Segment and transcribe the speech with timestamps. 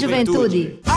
[0.00, 0.93] Juventude.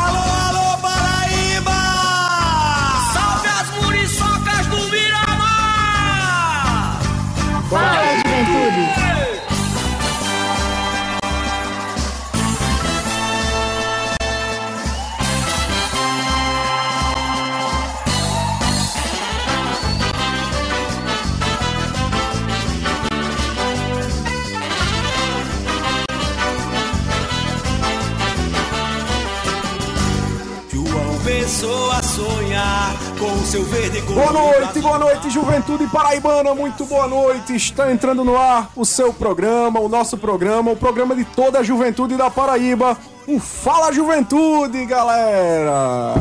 [33.47, 37.55] Seu verde Boa noite, boa noite, juventude paraibana, muito boa noite.
[37.55, 41.63] Está entrando no ar o seu programa, o nosso programa, o programa de toda a
[41.63, 42.97] juventude da Paraíba.
[43.25, 46.13] Um Fala Juventude, galera!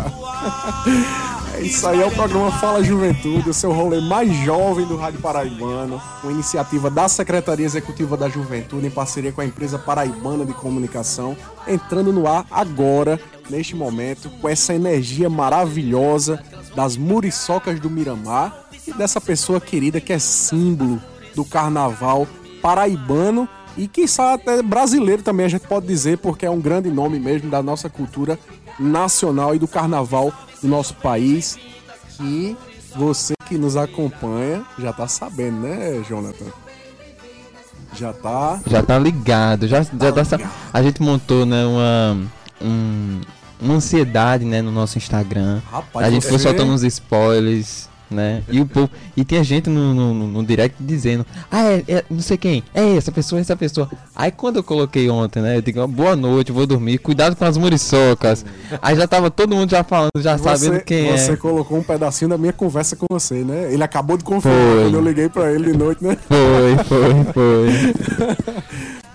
[1.55, 5.21] É isso aí, é o programa Fala Juventude, o seu rolê mais jovem do Rádio
[5.21, 10.53] Paraibano, uma iniciativa da Secretaria Executiva da Juventude em parceria com a empresa Paraibana de
[10.53, 11.37] Comunicação,
[11.67, 13.19] entrando no ar agora,
[13.51, 16.43] neste momento, com essa energia maravilhosa
[16.75, 21.01] das muriçocas do Miramar e dessa pessoa querida que é símbolo
[21.35, 22.27] do carnaval
[22.63, 27.19] paraibano e quiçá até brasileiro também, a gente pode dizer, porque é um grande nome
[27.21, 28.39] mesmo da nossa cultura
[28.81, 31.59] nacional e do carnaval do nosso país.
[32.17, 32.57] Que
[32.95, 36.47] você que nos acompanha já tá sabendo, né, Jonathan?
[37.95, 38.61] Já tá.
[38.67, 40.51] Já tá ligado, já, já tá, ligado.
[40.73, 42.17] A gente montou, né, uma.
[42.61, 43.21] um-
[43.61, 45.61] uma ansiedade, né, no nosso Instagram.
[45.71, 48.43] Rapaz, a gente foi soltando uns spoilers, né?
[48.49, 48.91] E o povo.
[49.17, 52.97] E tinha gente no, no, no- direct dizendo, ah, é, é não sei quem, é
[52.97, 53.91] essa pessoa, essa pessoa.
[54.15, 55.57] Aí quando eu coloquei ontem, né?
[55.57, 58.45] Eu digo, boa noite, vou dormir, cuidado com as muriçocas.
[58.81, 61.37] Aí já tava todo mundo já falando, já sabendo Você, quem você é.
[61.37, 63.73] colocou um pedacinho da minha conversa com você, né?
[63.73, 64.83] Ele acabou de confirmar Foi.
[64.85, 66.17] quando eu liguei pra ele de noite, né?
[66.29, 68.47] Foi, foi, foi.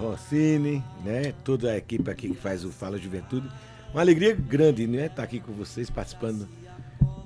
[0.00, 1.32] Rossini, né?
[1.44, 3.48] Toda a equipe aqui que faz o Fala Juventude.
[3.92, 5.06] Uma alegria grande, né?
[5.06, 6.48] Estar aqui com vocês participando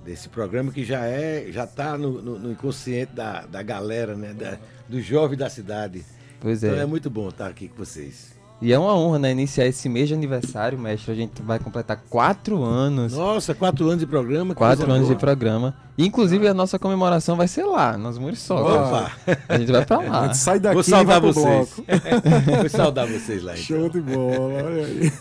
[0.04, 4.32] desse programa que já é, já tá no, no- no inconsciente da, da galera, né?
[4.32, 6.04] Da, do jovem da cidade.
[6.40, 6.82] Pois Então é.
[6.82, 8.37] é muito bom estar aqui com vocês.
[8.60, 9.30] E é uma honra, né?
[9.30, 11.12] Iniciar esse mês de aniversário, mestre.
[11.12, 13.12] A gente vai completar quatro anos.
[13.12, 14.52] Nossa, quatro anos de programa.
[14.52, 15.18] que Quatro anos de boa.
[15.20, 15.74] programa.
[15.96, 18.72] Inclusive, a nossa comemoração vai ser lá, nas Muriçocas.
[18.88, 19.12] Opa!
[19.48, 20.24] A gente vai pra A lá.
[20.26, 21.44] gente sai daqui Vou e vai saudar pro vocês.
[21.46, 21.84] bloco.
[22.60, 23.52] Vou saudar vocês lá.
[23.52, 23.64] Então.
[23.64, 25.12] Show de bola, olha aí.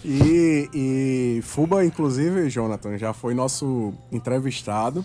[0.04, 0.70] e,
[1.38, 5.04] e Fuba, inclusive, Jonathan, já foi nosso entrevistado,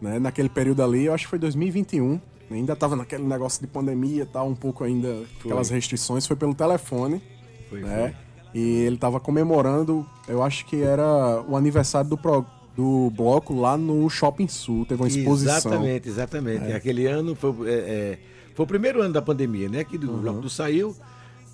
[0.00, 0.18] né?
[0.20, 2.20] Naquele período ali, eu acho que foi 2021.
[2.50, 7.22] Ainda tava naquele negócio de pandemia tal, um pouco ainda, aquelas restrições, foi pelo telefone,
[7.68, 8.14] Foi, né?
[8.52, 12.44] E ele tava comemorando, eu acho que era o aniversário do, pro-
[12.76, 15.56] do bloco lá no Shopping Sul, teve uma exposição.
[15.56, 16.72] Exatamente, exatamente.
[16.72, 18.18] Aquele ano foi, é, é,
[18.54, 19.84] foi o primeiro ano da pandemia, né?
[19.84, 20.18] Que do Uhum.
[20.20, 20.96] bloco do saiu.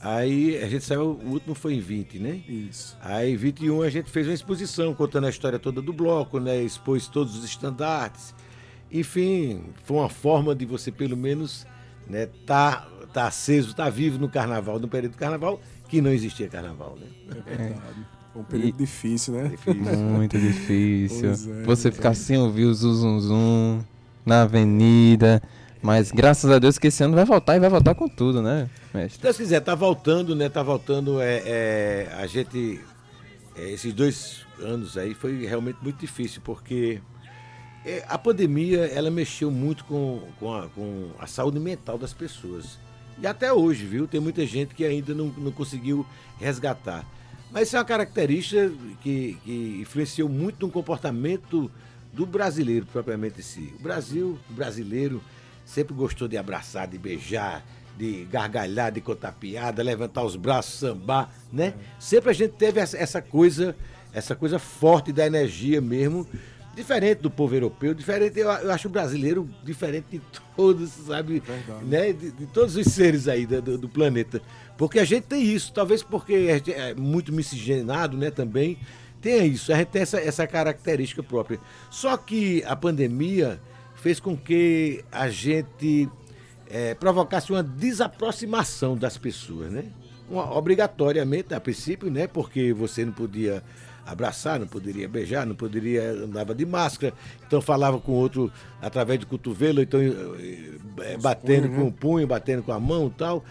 [0.00, 2.40] Aí a gente saiu, o último foi em 20, né?
[2.48, 2.96] Isso.
[3.02, 6.62] Aí em 21 a gente fez uma exposição contando a história toda do bloco, né?
[6.62, 8.34] Expôs todos os estandartes.
[8.90, 11.66] Enfim, foi uma forma de você pelo menos
[12.08, 16.48] né, tá, tá aceso, tá vivo no carnaval, no período do carnaval, que não existia
[16.48, 17.06] carnaval, né?
[17.46, 18.06] É verdade.
[18.32, 19.52] Foi um período difícil, né?
[20.16, 21.30] Muito difícil.
[21.30, 23.84] É, Você pois ficar sem ouvir o zum zum zum
[24.24, 25.42] na avenida.
[25.82, 28.68] Mas graças a Deus que esse ano vai voltar e vai voltar com tudo, né,
[28.90, 29.22] Se mestre?
[29.22, 30.48] Deus quiser, tá voltando, né?
[30.48, 31.20] Tá voltando.
[31.20, 32.80] É, é, a gente.
[33.56, 37.00] é, esses dois anos aí foi realmente muito difícil, porque
[37.86, 42.78] é, a pandemia ela mexeu muito com, com, a, com a saúde mental das pessoas.
[43.22, 44.08] E até hoje, viu?
[44.08, 46.04] Tem muita gente que ainda não, não conseguiu
[46.38, 47.06] resgatar.
[47.50, 51.70] Mas isso é uma característica que, que influenciou muito no comportamento
[52.12, 53.72] do brasileiro, propriamente em si.
[53.78, 55.22] O Brasil, o brasileiro,
[55.64, 57.64] sempre gostou de abraçar, de beijar,
[57.96, 61.74] de gargalhar, de contar piada, levantar os braços, sambar, né?
[62.00, 63.76] Sempre a gente teve essa coisa,
[64.12, 66.26] essa coisa forte da energia mesmo,
[66.76, 70.20] diferente do povo europeu, diferente, eu, eu acho o brasileiro diferente de
[70.54, 71.42] todos, sabe?
[71.82, 72.12] Né?
[72.12, 74.42] De, de todos os seres aí do, do, planeta.
[74.76, 78.78] Porque a gente tem isso, talvez porque é, é muito miscigenado, né, também,
[79.22, 81.58] tem isso, a gente tem essa, essa característica própria.
[81.90, 83.58] Só que a pandemia
[83.94, 86.08] fez com que a gente
[86.68, 89.86] é, provocasse uma desaproximação das pessoas, né?
[90.28, 92.26] Uma, obrigatoriamente, a princípio, né?
[92.26, 93.64] Porque você não podia
[94.06, 97.12] abraçar, não poderia beijar, não poderia andava de máscara,
[97.46, 101.88] então falava com o outro através do cotovelo, então é, batendo punho, com né?
[101.88, 103.44] o punho, batendo com a mão, tal,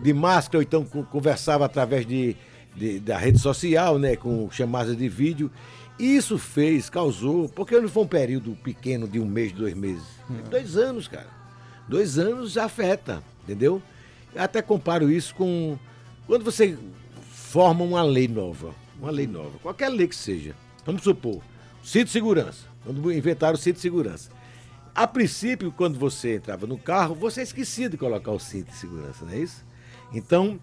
[0.00, 2.36] de máscara, ou então conversava através de,
[2.74, 4.16] de da rede social, né?
[4.16, 5.50] Com chamadas de vídeo.
[5.98, 10.02] Isso fez, causou, porque não foi um período pequeno de um mês, dois meses.
[10.28, 10.36] Hum.
[10.50, 11.28] Dois anos, cara.
[11.88, 13.80] Dois anos afeta, entendeu?
[14.34, 15.78] Eu até comparo isso com
[16.26, 16.76] quando você
[17.30, 18.74] forma uma lei nova.
[18.98, 20.54] Uma lei nova, qualquer lei que seja.
[20.84, 21.42] Vamos supor,
[21.82, 22.66] cinto de segurança.
[22.84, 24.30] Quando inventaram o cinto de segurança.
[24.94, 29.24] A princípio, quando você entrava no carro, você esquecia de colocar o cinto de segurança,
[29.24, 29.64] não é isso?
[30.12, 30.60] Então,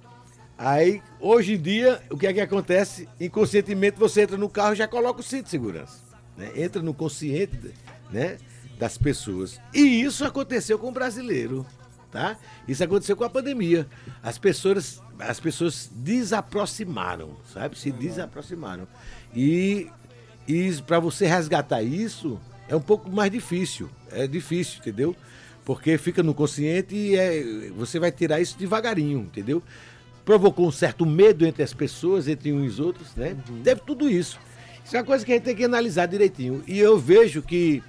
[0.64, 3.10] Aí, hoje em dia, o que é que acontece?
[3.20, 5.98] Inconscientemente você entra no carro e já coloca o cinto de segurança.
[6.38, 6.52] Né?
[6.56, 7.74] Entra no consciente
[8.12, 8.38] né,
[8.78, 9.60] das pessoas.
[9.74, 11.66] E isso aconteceu com o brasileiro.
[12.12, 12.38] Tá?
[12.68, 13.88] Isso aconteceu com a pandemia.
[14.22, 17.80] As pessoas, as pessoas desaproximaram, sabe?
[17.80, 18.86] Se desaproximaram.
[19.34, 19.88] E,
[20.46, 22.38] e para você resgatar isso
[22.68, 23.90] é um pouco mais difícil.
[24.12, 25.16] É difícil, entendeu?
[25.64, 29.64] Porque fica no consciente e é, você vai tirar isso devagarinho, entendeu?
[30.26, 33.36] provocou um certo medo entre as pessoas, entre uns e outros, né?
[33.50, 33.62] Uhum.
[33.64, 34.40] Teve tudo isso.
[34.84, 36.64] Isso é uma coisa que a gente tem que analisar direitinho.
[36.68, 37.84] E eu vejo que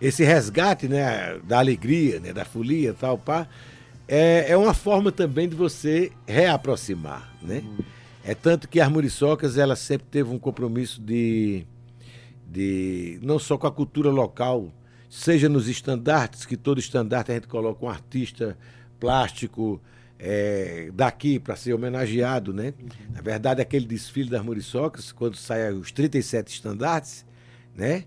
[0.00, 3.46] esse resgate, né, da alegria, né, da folia, tal, pá,
[4.08, 7.62] é, é uma forma também de você reaproximar, né?
[7.64, 7.78] Uhum.
[8.24, 11.64] É tanto que as muriçocas, ela sempre teve um compromisso de,
[12.46, 14.72] de não só com a cultura local,
[15.08, 18.58] seja nos estandartes, que todo estandarte a gente coloca um artista
[18.98, 19.80] plástico,
[20.18, 22.74] é, daqui para ser homenageado, né?
[22.78, 22.88] Uhum.
[23.14, 27.24] Na verdade, aquele desfile das muriçocas, quando saem os 37 estandartes,
[27.74, 28.04] né?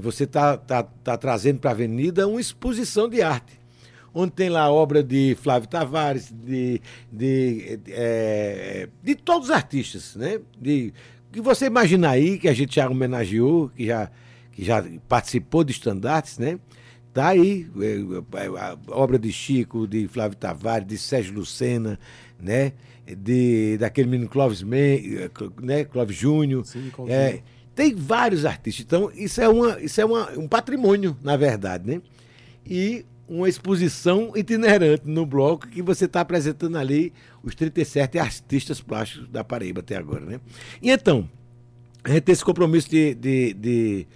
[0.00, 3.60] Você está tá, tá trazendo para a avenida uma exposição de arte,
[4.12, 6.80] onde tem lá a obra de Flávio Tavares, de,
[7.12, 10.40] de, é, de todos os artistas, né?
[10.60, 10.92] De,
[11.30, 14.10] que você imaginar aí, que a gente já homenageou, que já,
[14.52, 16.58] que já participou de estandartes, né?
[17.08, 21.98] Está aí é, é, a obra de Chico, de Flávio Tavares, de Sérgio Lucena,
[22.40, 22.72] né?
[23.06, 25.30] De, daquele menino Clóvis, Men,
[25.62, 25.84] né?
[25.84, 26.64] Clóvis Júnior.
[27.08, 27.40] É,
[27.76, 28.84] tem vários artistas.
[28.86, 32.00] Então, isso é, uma, isso é uma, um patrimônio, na verdade, né?
[32.66, 37.12] E uma exposição itinerante no bloco que você está apresentando ali
[37.42, 40.40] os 37 artistas plásticos da Paraíba até agora, né?
[40.80, 41.28] E então,
[42.02, 44.06] a gente tem esse compromisso de, de, de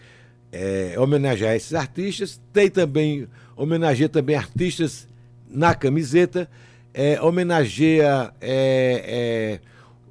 [0.51, 2.41] é, homenagear esses artistas.
[2.55, 5.07] Tem também, homenageia também artistas
[5.51, 6.49] na camiseta,
[6.95, 9.61] é, homenageia, é,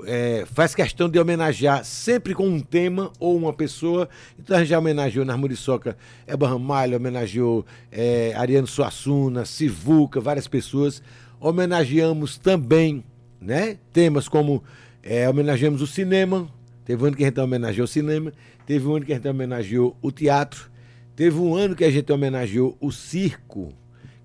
[0.05, 4.09] é, faz questão de homenagear sempre com um tema ou uma pessoa.
[4.37, 5.97] Então a gente já homenageou na Muriçoca
[6.27, 11.01] Eba Ramalho, homenageou é, Ariano Suassuna, Sivuca, várias pessoas.
[11.39, 13.03] Homenageamos também
[13.39, 14.63] né, temas como
[15.01, 16.47] é, homenageamos o cinema,
[16.83, 18.33] teve um ano que a gente homenageou o cinema,
[18.69, 20.69] Teve um ano que a gente homenageou o teatro.
[21.15, 23.73] Teve um ano que a gente homenageou o circo,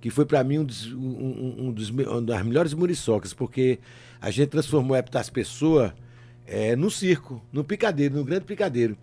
[0.03, 1.91] que foi para mim um, dos, um, um, dos,
[2.27, 3.79] das melhores muriçocas, porque
[4.25, 5.95] a gente transformou a Epitas Pessoa
[6.47, 8.97] é, no circo, no picadeiro, no grande picadeiro.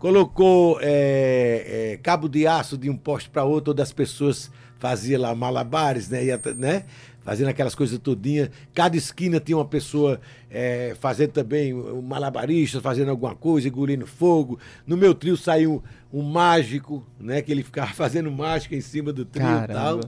[0.00, 4.50] Colocou é, é, cabo de aço de um poste para outro, onde as pessoas
[4.80, 6.24] faziam lá malabares, né?
[6.24, 6.86] Ia, né?
[7.22, 8.50] fazendo aquelas coisas todinha.
[8.74, 14.58] Cada esquina tinha uma pessoa é, fazendo também, um malabarista, fazendo alguma coisa, engolindo fogo.
[14.84, 17.40] No meu trio saiu um, um mágico, né?
[17.42, 20.00] Que ele ficava fazendo mágica em cima do trio e tal.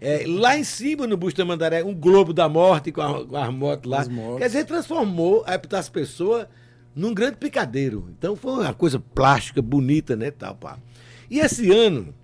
[0.00, 3.36] É, lá em cima, no Busto da Mandaré, um globo da morte com, a, com
[3.36, 4.04] as motos lá.
[4.38, 6.46] Quer dizer, transformou a das pessoas
[6.94, 8.08] num grande picadeiro.
[8.16, 10.30] Então foi uma coisa plástica, bonita, né?
[10.30, 10.78] Tal, pá.
[11.30, 12.14] E esse ano,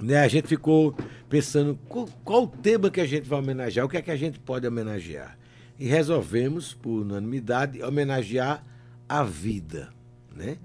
[0.00, 0.94] né, a gente ficou
[1.28, 4.16] pensando qual, qual, o tema que a gente vai homenagear, o que é que a
[4.16, 5.38] gente pode homenagear.
[5.78, 8.64] E resolvemos, por unanimidade, homenagear
[9.08, 9.90] a vida,
[10.34, 10.56] né?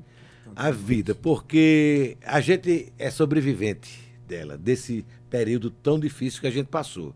[0.56, 6.68] A vida, porque a gente é sobrevivente dela, desse período tão difícil que a gente
[6.68, 7.14] passou.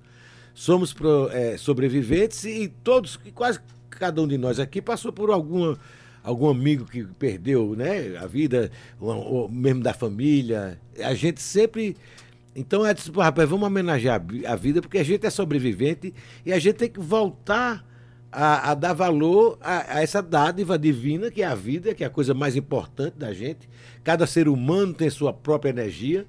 [0.54, 5.78] Somos pro, é, sobreviventes e todos, quase cada um de nós aqui passou por alguma
[6.24, 10.80] algum amigo que perdeu né, a vida, ou, ou mesmo da família.
[11.00, 11.98] A gente sempre
[12.56, 16.14] Então é disse, rapaz, vamos homenagear a vida, porque a gente é sobrevivente
[16.46, 17.86] e a gente tem que voltar
[18.32, 22.08] a, a dar valor a, a, essa dádiva divina, que é a vida, que é
[22.08, 23.70] a coisa mais importante da gente.
[24.04, 26.26] Cada ser humano tem sua própria energia,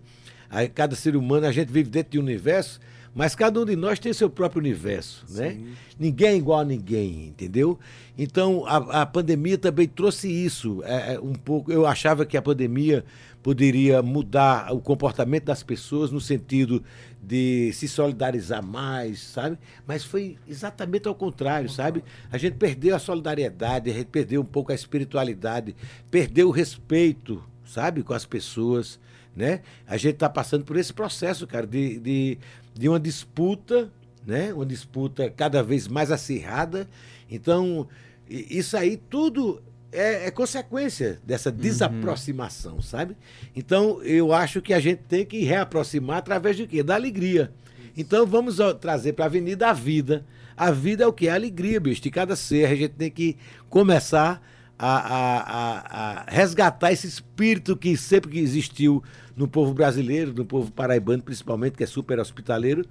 [0.74, 2.80] cada ser humano, a gente vive dentro de um universo,
[3.14, 5.58] mas cada um de nós tem seu próprio universo, né?
[5.98, 7.78] Ninguém é igual a ninguém, entendeu?
[8.16, 11.70] Então a, a pandemia também trouxe isso, é, é, um pouco.
[11.70, 13.04] Eu achava que a pandemia
[13.42, 16.82] poderia mudar o comportamento das pessoas no sentido
[17.22, 19.58] de se solidarizar mais, sabe?
[19.86, 22.02] Mas foi exatamente ao contrário, sabe?
[22.30, 25.76] A gente perdeu a solidariedade, a gente perdeu um pouco a espiritualidade,
[26.10, 28.98] perdeu o respeito, sabe, com as pessoas,
[29.34, 29.60] né?
[29.86, 32.38] A gente está passando por esse processo, cara, de, de,
[32.74, 33.90] de uma disputa,
[34.26, 34.52] né?
[34.52, 36.88] Uma disputa cada vez mais acirrada.
[37.30, 37.88] Então,
[38.28, 41.56] isso aí tudo é, é, consequência dessa uhum.
[41.56, 42.82] desaproximação, uhum.
[42.82, 43.16] sabe?
[43.54, 46.82] Então, eu acho que a gente tem que reaproximar através de quê?
[46.82, 47.52] Da alegria.
[47.96, 50.24] Então, vamos trazer para a Avenida a vida.
[50.56, 51.28] A vida é o que?
[51.28, 52.66] A alegria, bicho, de cada ser.
[52.66, 53.36] A gente tem que
[53.68, 54.42] começar
[54.78, 59.02] a, a, a, resgatar esse espírito que sempre existiu
[59.36, 62.84] no povo brasileiro, no povo paraibano, principalmente, que é super hospitaleiro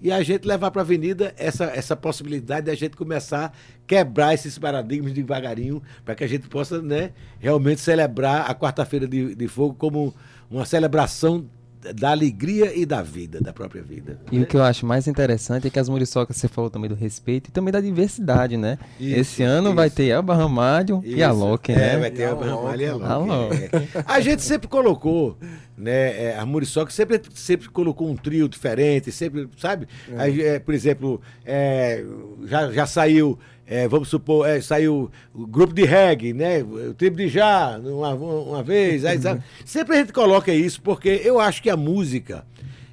[0.00, 3.52] e a gente levar para a avenida essa, essa possibilidade de a gente começar a
[3.86, 9.34] quebrar esses paradigmas devagarinho, para que a gente possa né, realmente celebrar a quarta-feira de,
[9.34, 10.14] de fogo como
[10.50, 11.46] uma celebração
[11.94, 14.20] da alegria e da vida, da própria vida.
[14.30, 14.44] E né?
[14.44, 17.48] o que eu acho mais interessante é que as muriçocas, você falou também do respeito
[17.48, 18.78] e também da diversidade, né?
[18.98, 19.76] Isso, Esse ano isso.
[19.76, 21.16] vai ter Elba Ramalho isso.
[21.16, 21.94] e a Loki, né?
[21.94, 23.54] É, vai ter Elba Ramalho e a Loki.
[23.64, 24.04] É.
[24.04, 25.38] A gente sempre colocou,
[25.76, 26.24] né?
[26.24, 29.86] É, a muriçoca sempre, sempre colocou um trio diferente, sempre, sabe?
[30.10, 30.20] É.
[30.20, 32.04] Aí, é, por exemplo, é,
[32.44, 33.38] já, já saiu
[33.70, 36.62] é, vamos supor, é, saiu o grupo de reggae, né?
[36.62, 39.04] O tribo de já, uma, uma vez.
[39.04, 39.18] Aí,
[39.62, 42.46] sempre a gente coloca isso, porque eu acho que a música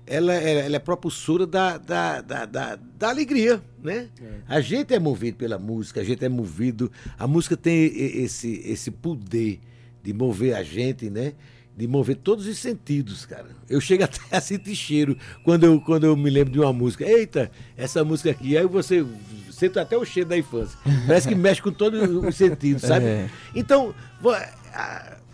[0.05, 4.09] ela, ela, ela é propulsora da, da, da, da, da alegria, né?
[4.21, 4.25] É.
[4.49, 6.91] A gente é movido pela música, a gente é movido.
[7.17, 7.85] A música tem
[8.21, 9.61] esse, esse poder
[10.03, 11.33] de mover a gente, né?
[11.77, 13.47] de mover todos os sentidos, cara.
[13.69, 17.05] Eu chego até a sentir cheiro quando eu, quando eu me lembro de uma música.
[17.05, 18.57] Eita, essa música aqui.
[18.57, 19.05] Aí você
[19.55, 20.77] sente até o cheiro da infância.
[21.07, 23.05] Parece que mexe com todos os sentidos, sabe?
[23.05, 23.29] É.
[23.55, 23.95] Então,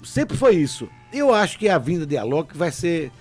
[0.03, 0.87] sempre foi isso.
[1.11, 3.11] Eu acho que a vinda de Alok vai ser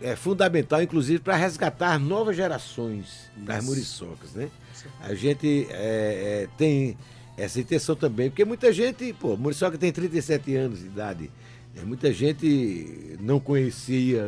[0.00, 4.48] é, fundamental, inclusive, para resgatar novas gerações das muriçocas, né?
[5.00, 6.96] A gente é, é, tem
[7.36, 11.30] essa intenção também, porque muita gente, pô, Muriçoca tem 37 anos de idade.
[11.76, 14.26] É, muita gente não conhecia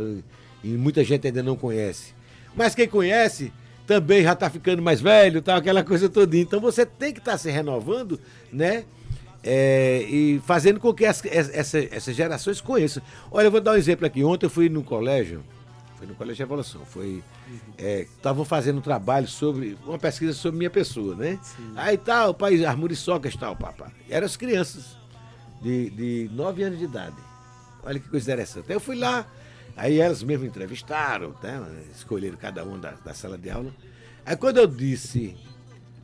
[0.63, 2.13] e muita gente ainda não conhece.
[2.55, 3.53] Mas quem conhece
[3.89, 6.37] também já está ficando mais velho, tá, aquela coisa toda.
[6.37, 8.21] Então você tem que estar tá se renovando,
[8.53, 8.85] né?
[9.43, 13.03] É, e fazendo com que as, essa, essas gerações conheçam.
[13.31, 14.23] Olha, eu vou dar um exemplo aqui.
[14.23, 15.43] Ontem eu fui no colégio,
[15.97, 17.23] foi no Colégio de Evolução, foi.
[17.79, 19.79] Estavam é, fazendo um trabalho sobre.
[19.87, 21.39] uma pesquisa sobre minha pessoa, né?
[21.43, 21.73] Sim.
[21.75, 23.91] Aí tal, país, as muriçocas tal, papai.
[24.11, 24.99] Eram as crianças
[25.63, 27.17] de, de 9 anos de idade.
[27.83, 28.65] Olha que coisa interessante.
[28.65, 29.27] Então, eu fui lá,
[29.79, 31.85] aí elas mesmo entrevistaram, né?
[31.95, 33.73] escolheram cada um da, da sala de aula.
[34.27, 35.37] Aí quando eu disse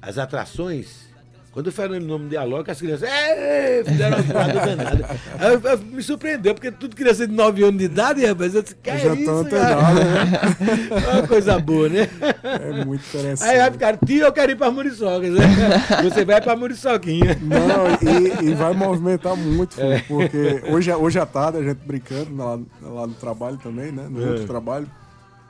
[0.01, 1.09] as atrações,
[1.55, 5.09] quando eu falei o nome de Alok, as crianças é, fizeram uma zoada danada.
[5.39, 8.57] Aí eu, eu, me surpreendeu, porque tudo criança de 9 anos de idade, rapaz.
[8.57, 9.95] Eu disse, que é isso, cara?
[9.95, 10.33] Né?
[10.91, 12.09] É uma coisa boa, né?
[12.43, 13.49] É muito interessante.
[13.49, 15.31] Aí vai ficar, tio, eu quero ir para Muriçocas.
[15.31, 15.47] Né?
[16.03, 17.39] Você vai para Muriçoquinha.
[17.41, 20.01] Não, e, e, vai movimentar muito, é.
[20.09, 24.09] porque hoje, hoje à tarde a gente brincando lá, lá no trabalho também, né?
[24.11, 24.31] No é.
[24.31, 24.91] outro trabalho.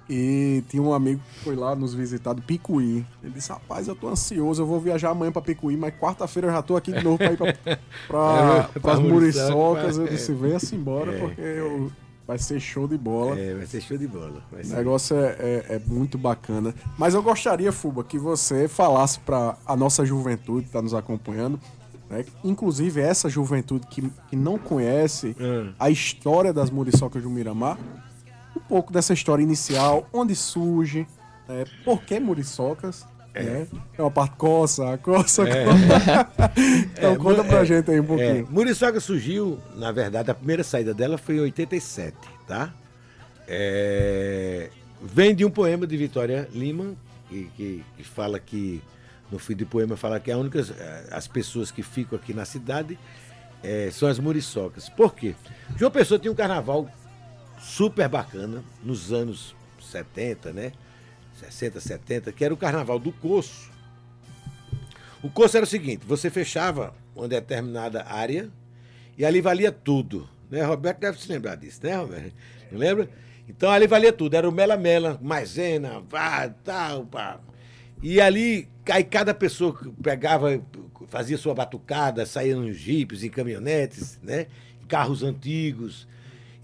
[0.08, 3.06] E tinha um amigo que foi lá nos visitar do Picuí.
[3.22, 6.52] Ele disse: Rapaz, eu tô ansioso, eu vou viajar amanhã pra Picuí, mas quarta-feira eu
[6.52, 7.54] já tô aqui de novo pra ir pra,
[8.06, 9.96] pra, é, pras muriçocas.
[9.96, 11.90] Eu disse: Venha-se embora, é, porque eu,
[12.26, 13.38] vai ser show de bola.
[13.38, 14.42] É, vai ser show de bola.
[14.52, 16.74] O negócio é, é, é, muito bacana.
[16.98, 21.58] Mas eu gostaria, Fuba, que você falasse pra a nossa juventude que tá nos acompanhando.
[22.10, 22.26] Né?
[22.44, 25.72] Inclusive essa juventude que, que não conhece é.
[25.78, 27.78] a história das muriçocas do Miramar
[28.68, 31.06] pouco dessa história inicial, onde surge,
[31.48, 33.42] é, por que Muriçocas, é.
[33.42, 33.66] Né?
[33.98, 35.64] é uma parte coça, coça, é.
[36.96, 38.46] então é, conta pra é, gente aí um pouquinho.
[38.48, 38.52] É.
[38.52, 42.16] Muriçoca surgiu, na verdade, a primeira saída dela foi em 87,
[42.46, 42.72] tá?
[43.48, 44.70] É,
[45.02, 46.94] vem de um poema de Vitória Lima,
[47.28, 48.80] que, que, que, fala que,
[49.30, 52.44] no fim do poema, fala que a única, eh, as pessoas que ficam aqui na
[52.44, 52.98] cidade
[53.62, 54.88] é, são as muriçocas.
[54.88, 55.34] Por quê?
[55.76, 56.88] João Pessoa tinha um carnaval
[57.64, 60.72] super bacana nos anos 70, né?
[61.40, 63.70] 60, 70, que era o carnaval do Coço.
[65.22, 68.50] O Coço era o seguinte: você fechava uma determinada área
[69.16, 70.28] e ali valia tudo.
[70.50, 70.62] Né?
[70.62, 72.34] Roberto deve se lembrar disso, né, Roberto?
[72.70, 73.08] Não lembra?
[73.48, 77.40] Então ali valia tudo, era o mela-mela, maisena, vá, tal, pá.
[78.02, 80.62] E ali, aí cada pessoa pegava,
[81.08, 84.46] fazia sua batucada, saía nos jipes, em caminhonetes, né?
[84.86, 86.06] Carros antigos.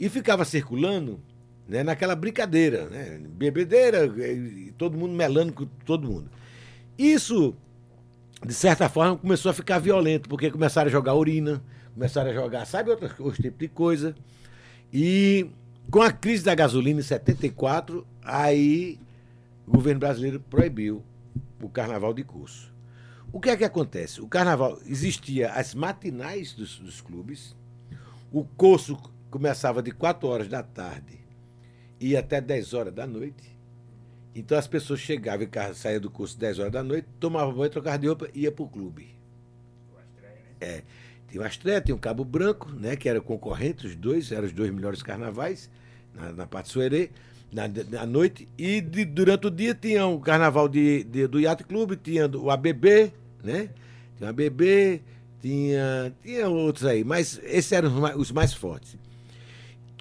[0.01, 1.21] E ficava circulando
[1.69, 3.21] né, naquela brincadeira, né?
[3.29, 6.31] Bebedeira, e todo mundo melando com todo mundo.
[6.99, 7.55] Isso,
[8.45, 12.65] de certa forma, começou a ficar violento, porque começaram a jogar urina, começaram a jogar,
[12.65, 14.17] sabe, outros, outros tipos de coisa.
[14.91, 15.51] E
[15.91, 18.99] com a crise da gasolina em 74, aí
[19.67, 21.05] o governo brasileiro proibiu
[21.63, 22.73] o carnaval de curso.
[23.33, 24.21] O que é que acontece?
[24.21, 27.55] O carnaval existia as matinais dos, dos clubes,
[28.33, 28.99] o curso
[29.31, 31.21] começava de 4 horas da tarde
[31.99, 33.59] e até 10 horas da noite.
[34.35, 37.99] Então as pessoas chegavam e saíam do curso 10 horas da noite, tomavam banho, trocavam
[37.99, 39.09] de roupa e ia para o clube.
[40.61, 40.83] É.
[41.29, 44.53] Tinha o Astrea, tinha o Cabo Branco, né, que era concorrente, os dois, eram os
[44.53, 45.71] dois melhores carnavais,
[46.13, 47.11] na, na parte Suerê,
[47.53, 48.49] na, na noite.
[48.59, 52.51] E de, durante o dia tinha o carnaval de, de, do Yacht Clube, tinha o
[52.51, 53.13] ABB,
[53.45, 53.71] né?
[54.17, 55.03] Tinha o ABB,
[55.41, 58.99] tinha, tinha outros aí, mas esses eram os mais, os mais fortes.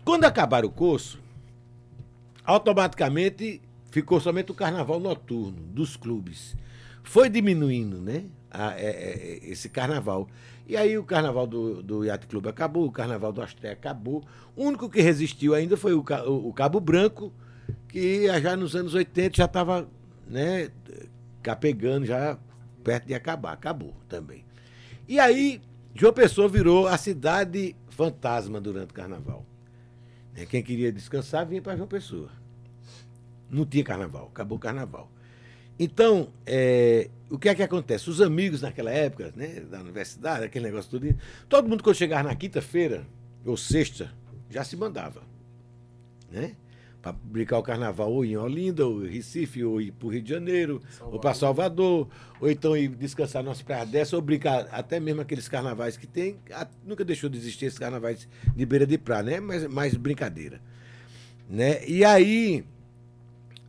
[0.09, 1.19] Quando acabaram o curso,
[2.43, 3.61] automaticamente
[3.91, 6.57] ficou somente o carnaval noturno dos clubes.
[7.03, 8.25] Foi diminuindo, né?
[8.49, 10.27] A, é, é, esse carnaval.
[10.67, 14.23] E aí o carnaval do, do Yacht Clube acabou, o carnaval do Asté acabou.
[14.55, 17.31] O único que resistiu ainda foi o, o, o Cabo Branco,
[17.87, 19.87] que já nos anos 80 já estava
[20.27, 20.71] né,
[21.43, 22.35] capegando, já
[22.83, 23.53] perto de acabar.
[23.53, 24.43] Acabou também.
[25.07, 25.61] E aí,
[25.93, 29.45] João Pessoa virou a cidade fantasma durante o carnaval.
[30.39, 32.29] Né, quem queria descansar vinha para João Pessoa.
[33.49, 35.11] Não tinha carnaval, acabou o carnaval.
[35.77, 38.09] Então, é, o que é que acontece?
[38.09, 41.13] Os amigos naquela época, né, da universidade, aquele negócio tudo,
[41.47, 43.05] todo mundo quando chegava na quinta-feira
[43.45, 44.11] ou sexta,
[44.49, 45.21] já se mandava,
[46.31, 46.55] né?
[47.01, 50.21] Para brincar o carnaval ou em Olinda, ou em Recife, ou ir para o Rio
[50.21, 51.13] de Janeiro, Salvador.
[51.13, 52.07] ou para Salvador,
[52.41, 56.37] ou então ir descansar nas praias dessa, ou brincar até mesmo aqueles carnavais que tem.
[56.85, 59.39] Nunca deixou de existir esses carnavais de beira de praia, né?
[59.39, 60.61] Mas mais brincadeira.
[61.49, 61.87] Né?
[61.87, 62.65] E aí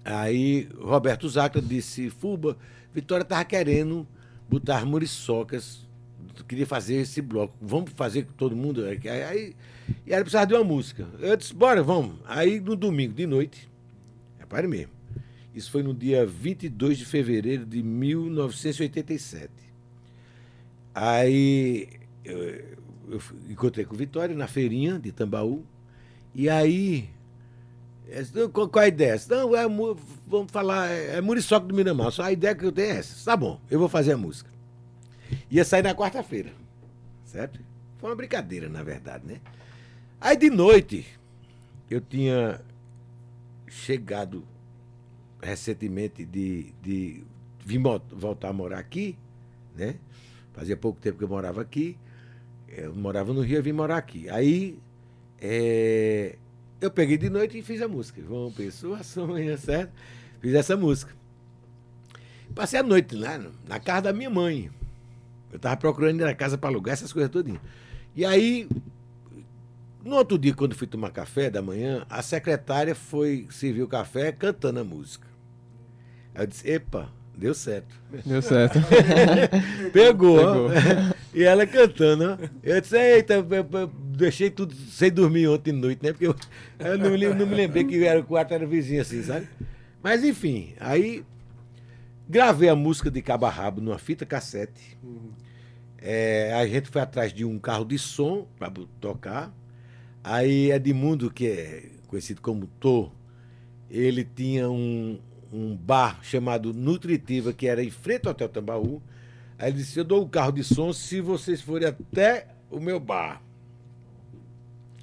[0.05, 2.57] Aí Roberto Zacra disse, Fuba,
[2.93, 4.07] Vitória estava querendo
[4.49, 5.87] botar muriçocas,
[6.45, 7.55] queria fazer esse bloco.
[7.61, 8.85] Vamos fazer com todo mundo?
[8.85, 9.57] Aí, aí,
[10.07, 11.07] e ela precisava de uma música.
[11.19, 12.17] Eu disse, bora, vamos.
[12.27, 13.69] Aí no domingo de noite,
[14.39, 14.93] repare mesmo,
[15.55, 19.51] isso foi no dia 22 de fevereiro de 1987.
[20.95, 21.89] Aí
[22.25, 22.39] eu,
[23.09, 25.65] eu encontrei com Vitória na feirinha de Tambaú,
[26.35, 27.09] e aí
[28.53, 29.21] qual, a ideia?
[29.29, 29.67] Não, é,
[30.27, 32.11] vamos falar, é, é Muriçoca do Miramar.
[32.11, 33.25] Só a ideia que eu tenho é essa.
[33.25, 34.51] Tá bom, eu vou fazer a música.
[35.51, 36.53] Ia sair na quarta-feira,
[37.25, 37.61] certo?
[37.99, 39.41] Foi uma brincadeira, na verdade, né?
[40.21, 41.07] Aí de noite,
[41.91, 42.61] eu tinha
[43.69, 44.45] chegado
[45.43, 47.25] recentemente de, de
[47.65, 49.17] vim voltar a morar aqui,
[49.75, 49.97] né?
[50.53, 51.97] Fazia pouco tempo que eu morava aqui.
[52.69, 54.29] Eu morava no Rio, eu vim morar aqui.
[54.29, 54.79] Aí
[55.41, 56.37] é,
[56.81, 58.23] eu peguei de noite e fiz a música.
[58.23, 59.93] João Pessoa sonha, certo?
[60.41, 61.15] Fiz essa música.
[62.55, 64.71] Passei a noite lá na casa da minha mãe.
[65.51, 67.61] Eu estava procurando ir na casa para alugar essas coisas todinhas.
[68.15, 68.69] E aí,
[70.05, 74.33] no outro dia, quando fui tomar café da manhã, a secretária foi servir o café
[74.33, 75.27] cantando a música.
[76.35, 77.95] Eu disse, epa, deu certo.
[78.25, 78.79] Deu certo.
[79.93, 80.39] Pegou.
[80.39, 80.71] Pegou.
[81.33, 82.49] E ela cantando, ó.
[82.63, 86.11] Eu disse, eita, eu, eu deixei tudo sem dormir ontem noite, né?
[86.13, 86.35] Porque eu,
[86.79, 89.49] eu não, não, me lembrei que era, o quarto era vizinho assim, sabe?
[90.03, 91.25] Mas enfim, aí
[92.31, 94.97] gravei a música de Cabo Rabo numa fita cassete.
[95.99, 99.53] É, a gente foi atrás de um carro de som para tocar.
[100.23, 103.11] Aí Edmundo, que é conhecido como Tô,
[103.91, 105.19] ele tinha um,
[105.53, 109.03] um bar chamado Nutritiva, que era em frente ao Hotel Tambaú.
[109.59, 112.79] Aí ele disse: Eu dou o um carro de som se vocês forem até o
[112.79, 113.43] meu bar.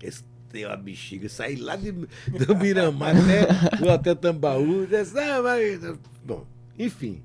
[0.01, 4.85] Esse tem uma bexiga, saí lá de, do Miramar até o Hotel Tambaú.
[4.85, 5.81] Disse, ah, mas...
[6.23, 6.45] Bom,
[6.77, 7.23] enfim.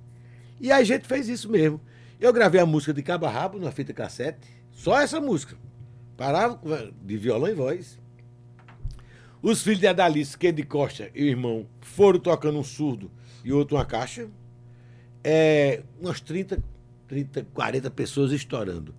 [0.61, 1.81] E a gente fez isso mesmo.
[2.21, 5.57] Eu gravei a música de Cabo a Rabo numa fita cassete, só essa música.
[6.17, 6.61] Parava
[7.03, 7.99] de violão e voz.
[9.43, 13.11] Os filhos de Adalice, de Costa e o irmão, foram tocando um surdo
[13.45, 14.29] e outro uma caixa.
[15.25, 16.63] É, umas 30,
[17.09, 18.95] 30, 40 pessoas estourando.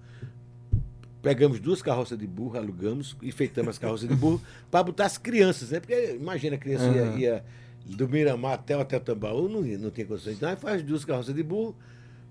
[1.21, 5.71] Pegamos duas carroças de burro, alugamos, enfeitamos as carroças de burro para botar as crianças,
[5.71, 5.79] né?
[5.79, 7.17] Porque imagina a criança uhum.
[7.17, 7.45] ia, ia,
[7.85, 10.37] do Miramar até o Tambaú, não, não tinha condições.
[10.37, 11.75] Então, aí faz duas carroças de burro,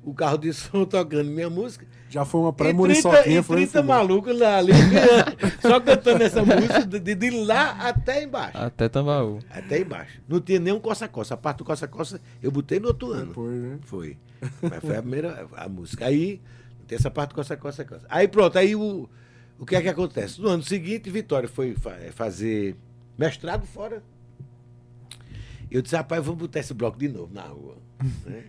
[0.03, 1.87] o carro de som tocando minha música.
[2.09, 4.73] Já foi uma 30, pré-muriçoquinha, e foi 30 malucos lá ali,
[5.63, 8.57] só cantando essa música de, de lá até embaixo.
[8.59, 9.39] Até Tambaú.
[9.51, 10.21] Até embaixo.
[10.29, 11.35] Não tinha nenhum coça-coça.
[11.35, 13.27] A parte do coça-coça eu botei no outro ano.
[13.29, 13.79] Depois, né?
[13.83, 14.17] Foi.
[14.61, 16.07] Mas foi a primeira a música.
[16.07, 16.41] Aí
[16.87, 17.85] tem essa parte do coça-coça.
[17.85, 18.05] coça.
[18.09, 19.09] Aí pronto, aí o,
[19.59, 20.41] o que é que acontece?
[20.41, 22.77] No ano seguinte, Vitória foi fa- fazer
[23.17, 24.03] mestrado fora.
[25.73, 27.79] Eu disse, rapaz, vamos botar esse bloco de novo na rua.
[28.27, 28.45] né?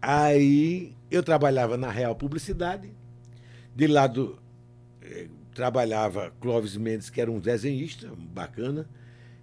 [0.00, 2.92] Aí eu trabalhava na Real Publicidade.
[3.74, 4.38] De lado
[5.02, 8.88] eh, trabalhava Clóvis Mendes, que era um desenhista bacana.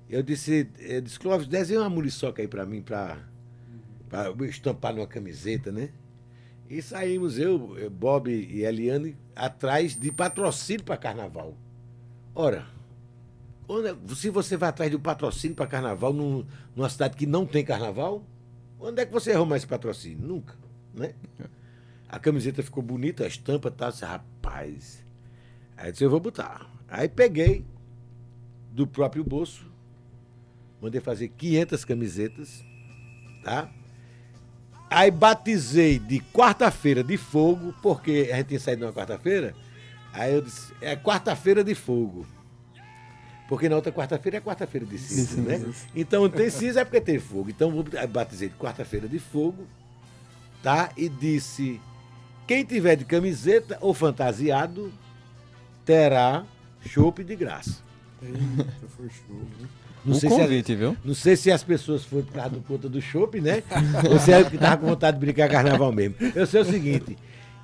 [0.09, 2.83] Eu disse, eu disse Clóvis, desenha uma muriçoca aí pra mim,
[4.39, 5.89] eu estampar numa camiseta, né?
[6.69, 11.57] E saímos eu, eh, Bob e Eliane atrás de patrocínio para carnaval.
[12.33, 12.65] Ora,
[13.67, 17.25] onde é- se você vai atrás de um patrocínio para carnaval num- numa cidade que
[17.25, 18.23] não tem carnaval,
[18.79, 20.25] onde é que você arruma esse patrocínio?
[20.25, 20.55] Nunca,
[20.93, 21.13] né?
[22.07, 25.03] A camiseta ficou bonita, a estampa tá, disse, rapaz.
[25.75, 26.69] Aí eu disse, eu vou botar.
[26.87, 27.65] Aí peguei
[28.71, 29.65] do próprio bolso,
[30.81, 32.63] mandei fazer 500 camisetas,
[33.43, 33.69] tá?
[34.89, 39.55] Aí batizei de quarta-feira de fogo, porque a gente tinha saído numa quarta-feira.
[40.13, 42.25] Aí eu disse, é quarta-feira de fogo.
[43.47, 45.63] Porque na outra quarta-feira é quarta-feira de cinza, né?
[45.95, 47.49] Então tem cinza é porque tem fogo.
[47.49, 49.67] Então vou- aí batizei de quarta-feira de fogo,
[50.63, 50.89] tá?
[50.97, 51.79] E disse,
[52.47, 54.91] quem tiver de camiseta ou fantasiado,
[55.85, 56.43] terá
[56.87, 57.83] chopp de graça.
[58.21, 59.35] Eita, foi show.
[59.61, 59.67] né?
[60.03, 60.97] Não sei se é- convite, viu?
[61.03, 63.63] não sei se as pessoas foram por causa do conta do chopp, né?
[64.11, 66.15] Ou se é que tava com vontade de brincar carnaval mesmo.
[66.35, 67.17] Eu sei o seguinte,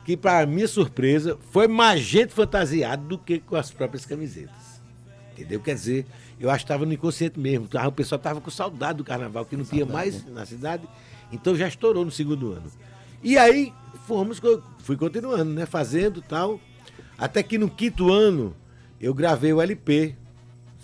[0.06, 4.71] que para minha surpresa, foi mais gente fantasiada do que com as próprias camisetas.
[5.34, 5.60] Entendeu?
[5.60, 6.06] Quer dizer,
[6.40, 7.68] eu acho que estava no inconsciente mesmo.
[7.88, 10.88] O pessoal estava com saudade do carnaval, que não tinha mais na cidade.
[11.32, 12.72] Então já estourou no segundo ano.
[13.24, 13.74] E aí
[14.08, 14.42] fomos,
[14.80, 15.66] fui continuando, né?
[15.66, 16.60] Fazendo tal.
[17.18, 18.56] Até que no quinto ano
[19.00, 20.16] eu gravei o LP,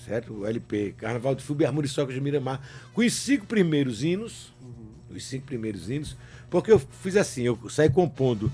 [0.06, 0.34] certo?
[0.34, 2.62] O LP, Carnaval de Fuba e Armoriçoca de Miramar,
[2.94, 4.54] com os cinco primeiros hinos,
[5.10, 6.16] os cinco primeiros hinos,
[6.50, 8.52] porque eu fiz assim, eu saí compondo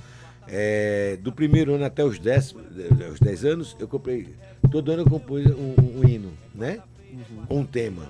[0.47, 4.35] eh, do primeiro ano até os dez, eh, os dez anos, eu comprei,
[4.73, 6.79] todo ano eu compus um, um hino, né?
[7.47, 8.07] Com um tema.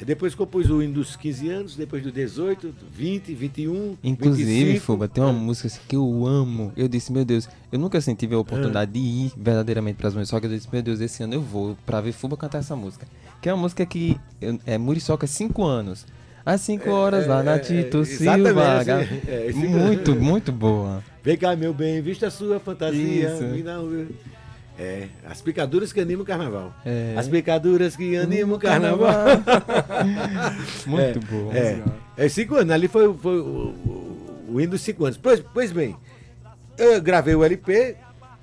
[0.00, 4.84] Depois compus o hino dos 15 anos, depois do 18, 20, 21, Inclusive, 25.
[4.86, 6.72] Fuba, tem uma música assim que eu amo.
[6.76, 10.46] Eu disse, meu Deus, eu nunca assim, tive a oportunidade de ir verdadeiramente pras Muriçoca.
[10.46, 13.06] Eu disse, meu Deus, esse ano eu vou pra ver Fuba cantar essa música.
[13.42, 16.06] Que é uma música que eu- é Muriçoca 5 anos.
[16.46, 18.84] Às 5 horas lá na é, Tito é, Silva.
[18.84, 21.02] ga- é, é, muito, muito boa.
[21.24, 23.34] Vem cá, meu bem, vista a sua fantasia.
[23.34, 23.44] Isso.
[24.78, 26.72] É, as picaduras que animam o carnaval.
[26.84, 27.14] É.
[27.16, 29.12] As picaduras que animam o carnaval.
[30.86, 31.52] muito boa.
[31.56, 31.82] É,
[32.16, 32.72] é cinco anos.
[32.72, 35.18] Ali foi, foi o, o, o hino dos cinco anos.
[35.18, 35.96] Pois, pois bem,
[36.78, 37.96] eu gravei o LP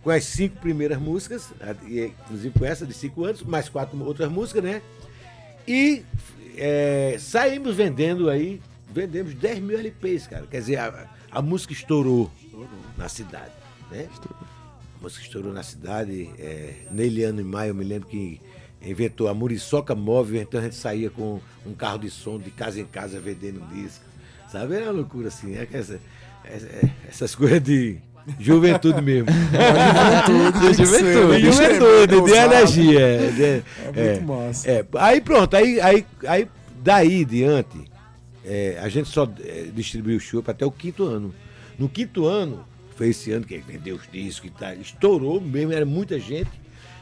[0.03, 1.51] com as cinco primeiras músicas,
[1.83, 4.81] inclusive com essa de cinco anos, mais quatro outras músicas, né?
[5.67, 6.03] E
[6.57, 8.61] é, saímos vendendo aí,
[8.93, 10.45] vendemos 10 mil LPs, cara.
[10.45, 12.29] Quer dizer, a, a música estourou
[12.97, 13.51] na cidade,
[13.89, 14.07] né?
[14.21, 14.54] A
[15.05, 16.29] música estourou na cidade.
[16.39, 18.41] É, Neiliano e Maia, eu me lembro que
[18.83, 22.79] inventou a Muriçoca Móvel, então a gente saía com um carro de som de casa
[22.79, 24.03] em casa vendendo disco.
[24.51, 24.75] Sabe?
[24.75, 25.55] Era uma loucura assim.
[25.55, 25.99] É essa-
[26.43, 27.97] essa- essas coisas de
[28.39, 29.27] juventude mesmo.
[30.25, 32.53] Juventude, de juventude, de, é juventude, de ousado.
[32.53, 33.31] energia.
[33.31, 33.63] de-
[33.99, 34.69] É muito massa.
[34.71, 36.47] é, aí pronto, aí, aí, aí
[36.83, 37.77] daí em diante,
[38.43, 41.33] é, a gente só é, distribuiu o chopp até o quinto ano.
[41.77, 42.65] No quinto ano,
[42.95, 46.49] foi esse ano que vendeu os discos e tal, estourou mesmo, era muita gente.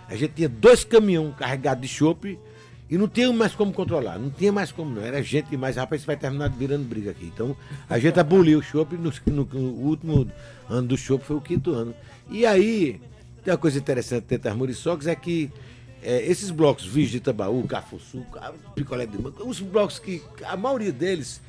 [0.07, 2.37] A gente tinha dois caminhões carregados de chopp
[2.89, 5.01] e não tinha mais como controlar, não tinha mais como não.
[5.01, 7.25] Era gente demais, rapaz, isso vai terminar virando briga aqui.
[7.33, 7.55] Então,
[7.89, 10.29] a gente aboliu o chopp no, no- no último
[10.69, 11.93] ano do chopp, foi o quinto ano.
[12.29, 12.99] E aí,
[13.43, 15.49] tem uma coisa interessante dentro das Muriçocas, é que
[16.01, 20.57] é, esses blocos, Vídeos de Itabaú, Cafuçu, Ca- Picolé de Manga, os blocos que a
[20.57, 21.39] maioria deles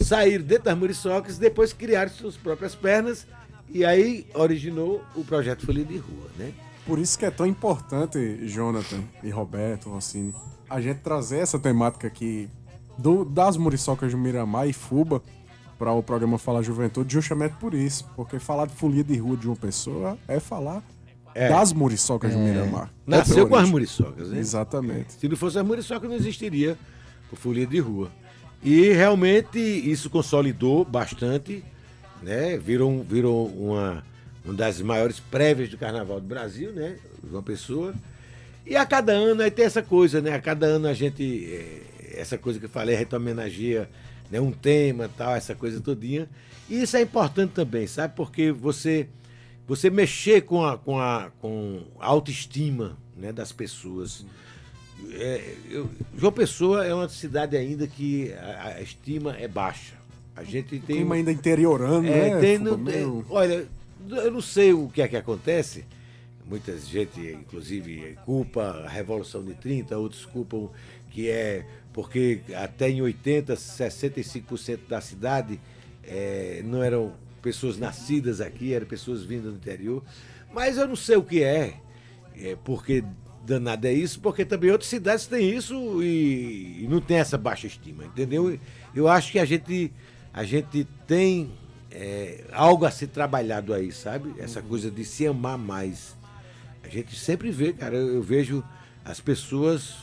[0.00, 3.26] saíram dentro das Muriçocas e depois criaram suas próprias pernas
[3.70, 6.52] e aí originou o projeto Folia de Rua, né?
[6.86, 10.32] Por isso que é tão importante, Jonathan e Roberto, Rossini,
[10.70, 12.48] a gente trazer essa temática aqui
[12.96, 15.20] do, das muriçocas do Miramar e Fuba
[15.78, 18.08] para o programa Fala Juventude, justamente por isso.
[18.14, 20.82] Porque falar de folia de rua de uma pessoa é falar
[21.34, 21.48] É.
[21.50, 22.90] das muriçocas do Miramar.
[23.06, 23.68] Nasceu É com as.
[23.68, 24.38] Muriçocas, né?
[24.38, 25.12] Exatamente.
[25.14, 26.78] Se não fosse as Muriçocas, não existiria
[27.30, 28.10] o Folia de Rua.
[28.62, 31.62] E realmente isso consolidou bastante,
[32.26, 32.58] né?
[32.58, 34.04] Virou, virou uma,
[34.44, 36.98] uma das maiores prévias do Carnaval do Brasil, né?
[37.22, 37.94] Uma pessoa.
[38.66, 40.32] E a cada ano aí tem essa coisa, né?
[40.34, 41.22] A cada ano a gente.
[41.48, 43.88] eh, Essa coisa que eu falei, a gente homenageia
[44.30, 46.28] né, um tema, tal, essa coisa todinha.
[46.68, 48.14] E isso é importante também, sabe?
[48.16, 49.08] Porque você
[49.68, 54.24] você mexer com a, com a, com a autoestima né, das pessoas.
[55.12, 59.94] É, eu, João Pessoa é uma cidade ainda que a, a estima é baixa.
[60.36, 60.96] A gente tem.
[60.96, 62.40] Clima ainda interiorando, É, né?
[62.40, 63.66] tem no- Meio- é, olha,
[64.08, 65.84] eu não sei o que é que acontece.
[66.44, 70.68] Muita gente, inclusive, culpa a Revolução de 30, outros culpam
[71.10, 75.58] que é porque até em 80, 65% da cidade
[76.04, 80.04] eh, não eram pessoas nascidas aqui, eram pessoas vindas do interior.
[80.52, 81.74] Mas eu não sei o que é,
[82.38, 83.02] é porque
[83.44, 87.66] danado é isso, porque também outras cidades têm isso e, e não tem essa baixa
[87.66, 88.58] estima, entendeu?
[88.94, 89.92] Eu acho que a gente,
[90.36, 91.50] a gente tem
[91.90, 94.34] é, algo a ser trabalhado aí, sabe?
[94.38, 96.14] Essa coisa de se amar mais.
[96.84, 98.62] A gente sempre vê, cara, eu, eu vejo
[99.04, 99.94] as pessoas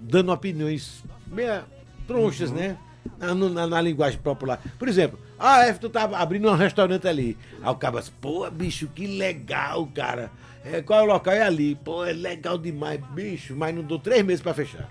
[0.00, 1.64] dando opiniões meia
[2.06, 2.76] tronchas, né?
[3.18, 4.60] Na, na- na linguagem popular.
[4.78, 7.36] Por exemplo, ah, F, tu tá abrindo um restaurante ali.
[7.62, 10.30] Aí o cara assim, pô, bicho, que legal, cara.
[10.64, 11.32] É, qual é o local?
[11.32, 11.74] É ali.
[11.76, 14.88] Pô, é legal demais, bicho, mas não dou três meses pra fechar.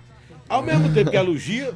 [0.50, 1.74] Ao mesmo tempo que elogia,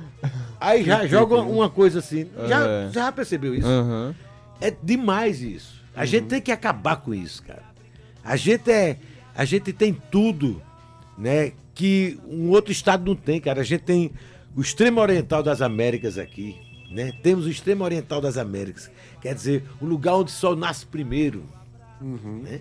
[0.59, 2.27] aí já joga uma coisa assim.
[2.47, 2.89] Já, É.
[2.91, 3.67] já percebeu isso?
[3.67, 4.15] Aham.
[4.59, 5.81] É demais isso.
[5.95, 7.63] A gente tem que acabar com isso, cara.
[8.23, 8.97] A gente é,
[9.36, 10.62] a gente tem tudo,
[11.17, 13.62] né, que um outro estado não tem, cara.
[13.62, 14.12] A gente tem
[14.55, 16.55] o extremo oriental das Américas aqui,
[16.91, 17.12] né?
[17.21, 18.89] Temos o extremo oriental das Américas.
[19.21, 21.43] Quer dizer, o lugar onde o sol nasce primeiro,
[22.01, 22.59] né?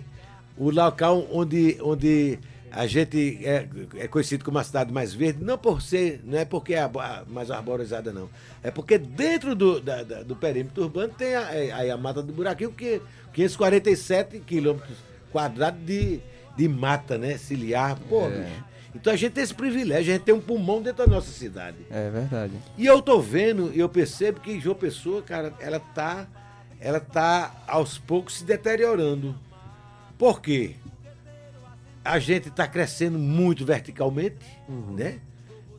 [0.57, 2.37] O local onde, onde
[2.75, 6.43] a gente é, é conhecido como a cidade mais verde, não por ser, não é
[6.43, 8.27] porque é a, a mais arborizada, não.
[8.63, 12.21] É porque dentro do, da- da- do perímetro urbano tem a, é, aí a Mata
[12.23, 12.99] do Buraquinho, que
[13.33, 14.97] 547 quilômetros
[15.31, 16.19] quadrados de,
[16.57, 17.37] de mata, né?
[17.37, 17.97] Ciliar.
[18.09, 18.63] Pô, bicho.
[18.95, 21.77] Então a gente tem esse privilégio, a gente tem um pulmão dentro da nossa cidade.
[21.89, 22.53] É verdade.
[22.77, 26.27] E eu tô vendo, e eu percebo que João Pessoa, cara, ela tá,
[26.79, 29.35] ela tá aos poucos se deteriorando.
[30.17, 30.75] Por quê?
[32.03, 35.19] A gente está crescendo muito verticalmente, né?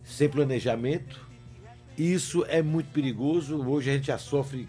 [0.03, 1.21] Sem planejamento.
[1.97, 3.57] Isso é muito perigoso.
[3.69, 4.69] Hoje a gente já sofre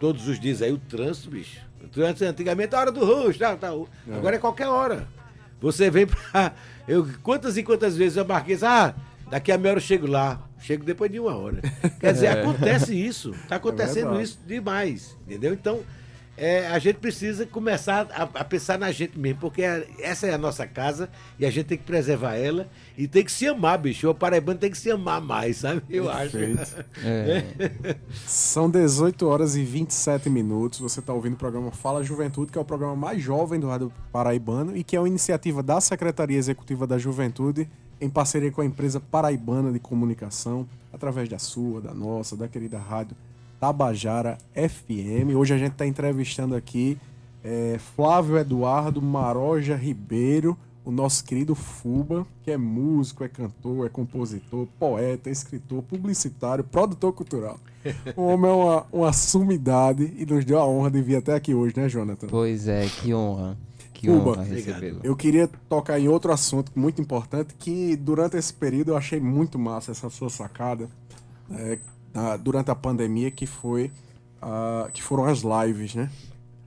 [0.00, 1.60] todos os dias aí o trânsito, bicho.
[1.82, 3.88] O trânsito antigamente é a hora do rush, tal, tal.
[4.10, 5.08] Agora é qualquer hora.
[5.60, 6.52] Você vem pra.
[6.86, 8.94] Eu, quantas e quantas vezes eu marquei assim, ah,
[9.30, 10.46] daqui a meia hora eu chego lá.
[10.58, 11.62] Chego depois de uma hora.
[11.98, 13.30] Quer dizer, acontece isso.
[13.30, 14.22] Está acontecendo verdade.
[14.22, 15.16] isso demais.
[15.26, 15.54] Entendeu?
[15.54, 15.80] Então,
[16.36, 20.34] é, a gente precisa começar a, a pensar na gente mesmo, porque é- essa é
[20.34, 22.68] a nossa casa e a gente tem que preservar ela
[22.98, 24.08] e tem que se amar, bicho.
[24.10, 25.82] O paraibano tem que se amar mais, sabe?
[25.88, 26.32] Eu acho.
[26.32, 26.84] Perfeito.
[27.04, 27.96] É.
[28.26, 30.80] São 18 horas e 27 minutos.
[30.80, 33.92] Você está ouvindo o programa Fala Juventude, que é o programa mais jovem do Rádio
[34.12, 37.68] Paraibano e que é uma iniciativa da Secretaria Executiva da Juventude
[38.00, 42.78] em parceria com a empresa Paraibana de Comunicação, através da sua, da nossa, da querida
[42.78, 43.16] rádio
[43.64, 45.34] Tabajara FM.
[45.34, 46.98] Hoje a gente está entrevistando aqui
[47.42, 53.88] é, Flávio Eduardo Maroja Ribeiro, o nosso querido Fuba, que é músico, é cantor, é
[53.88, 57.58] compositor, poeta, escritor, publicitário, produtor cultural.
[58.14, 61.54] O homem é uma, uma sumidade e nos deu a honra de vir até aqui
[61.54, 62.26] hoje, né, Jonathan?
[62.26, 63.56] Pois é, que honra.
[63.94, 64.32] Que Cuba.
[64.32, 65.00] honra recebê-lo.
[65.02, 69.58] Eu queria tocar em outro assunto muito importante que durante esse período eu achei muito
[69.58, 70.86] massa essa sua sacada
[71.50, 71.78] é,
[72.14, 73.90] na- durante a pandemia que foi
[74.40, 76.08] ah, que foram as lives, né?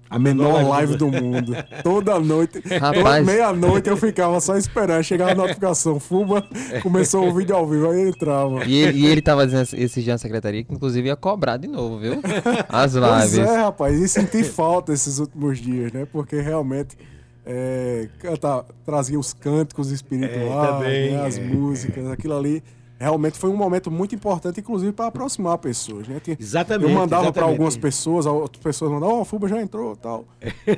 [0.10, 1.54] A menor live do mundo.
[1.84, 2.64] Toda noite,
[3.26, 5.04] meia-noite eu ficava só esperando.
[5.04, 6.48] Chegava a notificação, Fuba,
[6.82, 8.64] começou o vídeo ao vivo, aí eu entrava.
[8.64, 11.68] E ele, e ele tava dizendo esse dia na secretaria que inclusive ia cobrar de
[11.68, 12.22] novo, viu?
[12.70, 13.38] As Pois lives.
[13.50, 16.08] é, rapaz, e senti falta esses últimos dias, né?
[16.10, 16.98] Porque realmente
[17.46, 21.26] é, canta- trazia os cânticos espirituais, É, também, né?
[21.26, 22.64] as é, músicas, aquilo ali.
[23.00, 26.20] Realmente foi um momento muito importante, inclusive para aproximar pessoas, né?
[26.20, 29.96] Tinha- Exatamente, Eu mandava para algumas pessoas, outras pessoas mandavam, ó, o Fuba já entrou
[29.96, 30.26] tal.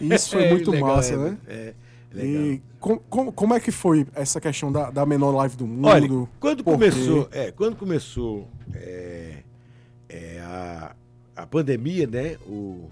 [0.01, 1.37] E isso foi É, muito legal, massa, é, né?
[1.47, 1.73] É,
[2.13, 2.41] legal.
[2.43, 5.87] E com- com- como é que foi essa questão da, da menor live do mundo?
[5.87, 6.07] Olha,
[6.41, 9.35] quando Por começou, é, quando começou é,
[10.09, 10.95] é, a,
[11.37, 12.35] a pandemia, né?
[12.45, 12.89] O,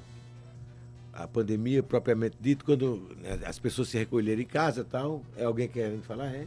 [1.12, 5.44] a pandemia propriamente dito, quando né, as pessoas se recolheram em casa e tal, é
[5.44, 6.46] alguém querendo falar, é?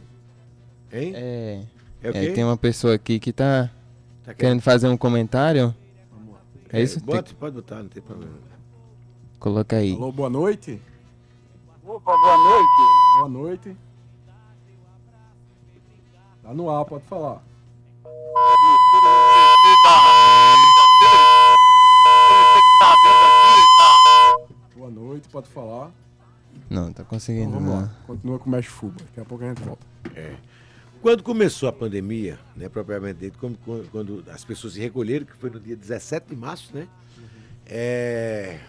[0.93, 1.11] Hein?
[1.15, 1.61] É,
[2.03, 3.69] É o é, tem uma pessoa aqui que tá
[4.23, 5.75] Tá querendo fazer um comentário.
[6.69, 6.99] É isso?
[7.01, 8.33] Tem- Bota, pode botar, não tem problema.
[9.39, 9.93] Coloca aí.
[9.93, 10.81] Alô, boa noite.
[11.85, 12.67] Opa, boa noite.
[13.17, 13.77] Boa noite.
[16.43, 17.43] Tá no ar, pode falar.
[24.75, 25.91] Boa noite, pode falar.
[26.69, 27.49] Não, tá conseguindo.
[27.49, 27.81] Então, vamos não.
[27.81, 27.95] lá.
[28.07, 28.95] Continua com o Mexe Fuba.
[28.99, 29.85] Daqui a pouco a gente volta.
[31.01, 35.49] Quando começou a pandemia, né, propriamente dito, quando, quando as pessoas se recolheram, que foi
[35.49, 36.87] no dia 17 de março, né?
[37.65, 38.59] É,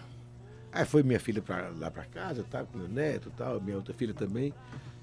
[0.72, 3.76] Aí foi minha filha pra, lá para casa, tá, com meu neto e tal, minha
[3.76, 4.54] outra filha também.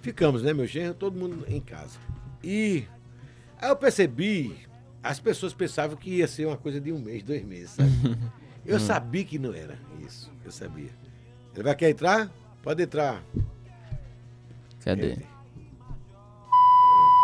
[0.02, 2.00] Ficamos, né, meu genro, todo mundo em casa.
[2.44, 2.86] E
[3.62, 4.58] aí eu percebi,
[5.04, 7.92] as pessoas pensavam que ia ser uma coisa de um mês, dois meses, sabe?
[8.66, 10.92] Eu sabia que não era isso, eu sabia.
[11.56, 12.30] Ele vai querer entrar?
[12.62, 13.24] Pode entrar.
[14.84, 15.18] Cadê?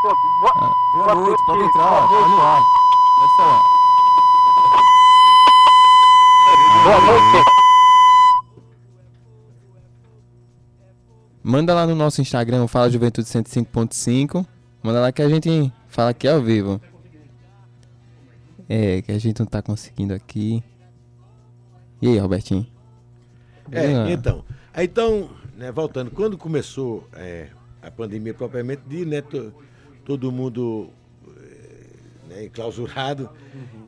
[0.05, 2.63] Boa noite, pode entrar, tá no ar.
[3.19, 3.63] Pode falar.
[6.83, 7.49] Boa noite.
[11.41, 14.45] Manda lá no nosso Instagram, o Fala Juventude 105.5.
[14.83, 16.79] Manda lá que a gente fala aqui ao vivo.
[18.69, 20.63] É, que a gente não tá conseguindo aqui.
[21.99, 22.67] E aí, Robertinho?
[23.71, 24.45] É, Ah, então.
[24.77, 27.49] Então, né, voltando, quando começou é,
[27.81, 29.21] a pandemia propriamente dita, né,
[30.05, 30.89] todo mundo
[31.27, 33.29] é, né, enclausurado.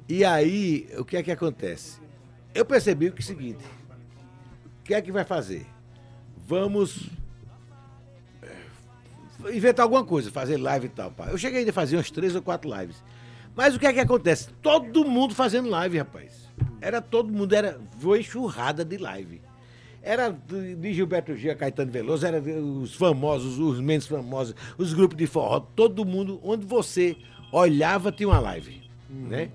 [0.10, 1.99] E aí, o que é que acontece?
[2.53, 3.63] Eu percebi que é o seguinte,
[4.82, 5.65] o que é que vai fazer?
[6.47, 7.10] Vamos
[8.41, 11.12] é, inventar alguma coisa, fazer live e tal.
[11.12, 11.27] Pá.
[11.27, 13.03] Eu cheguei ainda a fazer umas três ou quatro lives.
[13.56, 14.49] Mas o que é que acontece?
[14.62, 16.47] Todo mundo fazendo live, rapaz.
[16.82, 19.41] Era todo mundo, era foi enxurrada de live.
[20.08, 25.28] Era de Gilberto Gil, Caetano Veloso, era os famosos, os menos famosos, os grupos de
[25.28, 27.17] forró, todo mundo, onde você
[27.52, 29.50] olhava tinha uma live, né?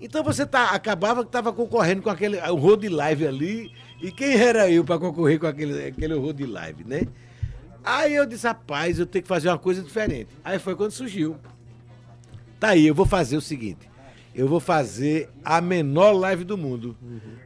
[0.00, 4.34] Então você tá, acabava que estava concorrendo com aquele o road live ali, e quem
[4.34, 7.06] era eu para concorrer com aquele, aquele road live, né?
[7.84, 10.28] Aí eu disse, rapaz, eu tenho que fazer uma coisa diferente.
[10.42, 11.36] Aí foi quando surgiu.
[12.58, 13.88] Tá aí, eu vou fazer o seguinte.
[14.34, 16.96] Eu vou fazer a menor live do mundo.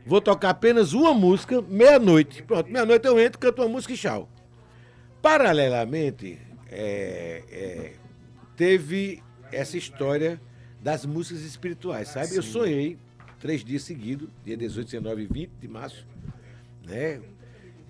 [0.06, 2.42] Vou tocar apenas uma música, meia-noite.
[2.42, 4.28] Pronto, meia-noite eu entro, canto uma música e tchau.
[5.20, 6.38] Paralelamente,
[6.70, 7.92] é, é,
[8.56, 9.22] teve
[9.52, 10.40] essa história
[10.80, 12.34] das músicas espirituais, sabe?
[12.34, 12.96] Eu sonhei
[13.38, 16.06] três dias seguidos, dia 18, 19 e 20 de março,
[16.86, 17.20] né?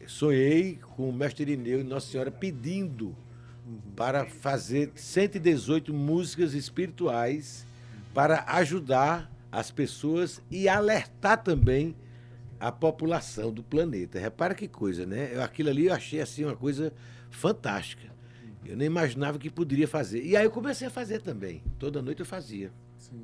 [0.06, 3.14] Sonhei com o mestre Irineu e Nossa Senhora pedindo
[3.94, 7.67] para fazer 118 músicas espirituais
[8.14, 11.96] para ajudar as pessoas e alertar também
[12.60, 14.18] a população do planeta.
[14.18, 15.30] Repara que coisa, né?
[15.32, 16.92] Eu, aquilo ali eu achei assim uma coisa
[17.30, 18.08] fantástica.
[18.66, 20.22] Eu nem imaginava que poderia fazer.
[20.24, 21.62] E aí eu comecei a fazer também.
[21.78, 22.70] Toda noite eu fazia.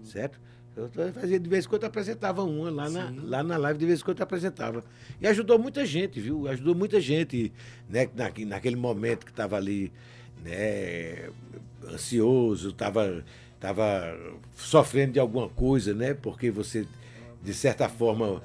[0.05, 0.40] Certo?
[0.77, 3.87] Eu fazia de vez em quando eu apresentava uma lá na, lá na live, de
[3.87, 4.83] vez em quando eu apresentava.
[5.20, 6.49] E ajudou muita gente, viu?
[6.49, 7.53] Ajudou muita gente,
[7.88, 8.09] né?
[8.14, 9.92] Naque- naquele momento que estava ali,
[10.42, 11.29] né?
[11.92, 13.25] Ansioso, estava
[13.64, 14.14] tava
[14.55, 16.12] sofrendo de alguma coisa, né?
[16.12, 16.87] Porque você,
[17.42, 18.42] de certa forma,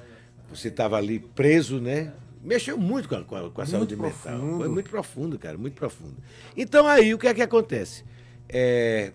[0.48, 2.10] você estava ali preso, né?
[2.42, 4.12] Mexeu muito com a, com a- a saúde mental.
[4.18, 4.56] profundo.
[4.56, 6.16] Foi muito profundo, cara, muito profundo.
[6.56, 8.02] Então aí, o que é que acontece?
[8.48, 9.12] É,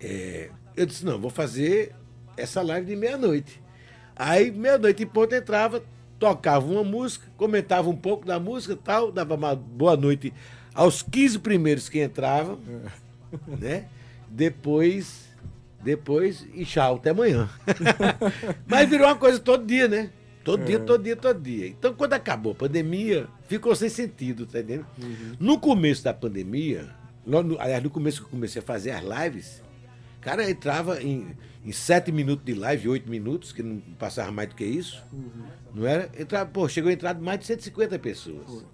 [0.00, 1.94] é, eu disse, não, vou fazer
[2.36, 3.62] essa live de meia-noite.
[4.16, 5.84] Aí, meia-noite em ponto, entrava,
[6.18, 10.32] tocava uma música, comentava um pouco da música e tal, dava uma boa noite
[10.74, 12.58] aos 15 primeiros que entravam,
[13.46, 13.86] né?
[14.30, 15.28] Depois,
[15.82, 17.48] depois, e tchau, até amanhã.
[18.66, 20.10] Mas virou uma coisa todo dia, né?
[20.44, 21.66] Todo dia, todo dia, todo dia.
[21.68, 24.86] Então, quando acabou a pandemia, ficou sem sentido, tá entendendo?
[25.38, 26.88] No começo da pandemia,
[27.26, 29.62] no, aliás, no começo que eu comecei a fazer as lives,
[30.20, 34.54] cara, entrava em, em sete minutos de live, oito minutos, que não passava mais do
[34.54, 35.02] que isso.
[35.74, 36.10] Não era?
[36.18, 38.64] Entrava, pô, chegou a entrar mais de 150 pessoas.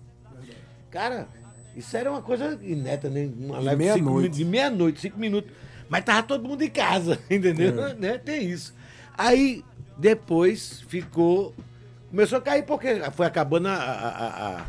[0.91, 1.29] Cara,
[1.77, 3.29] isso era uma coisa ineta, né?
[3.39, 4.45] Uma live de cinco meia-noite.
[4.45, 5.53] meia-noite, cinco minutos.
[5.89, 7.95] Mas tava todo mundo em casa, entendeu?
[7.95, 8.19] Né?
[8.19, 8.75] Tem isso.
[9.17, 9.63] Aí,
[9.97, 11.55] depois, ficou.
[12.11, 14.09] Começou a cair, porque foi acabando a, a,
[14.59, 14.67] a,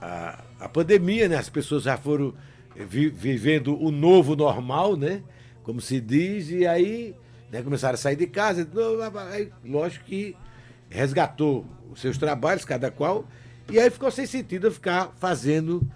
[0.00, 1.36] a- a, pandemia, né?
[1.36, 2.34] As pessoas já foram
[2.74, 5.22] vi- vivendo o novo normal, né?
[5.62, 7.14] Como se diz, e aí
[7.50, 8.66] né, começaram a sair de casa.
[9.32, 10.36] Aí, lógico que
[10.88, 13.26] resgatou os seus trabalhos, cada qual,
[13.70, 15.86] e aí ficou sem sentido eu ficar fazendo.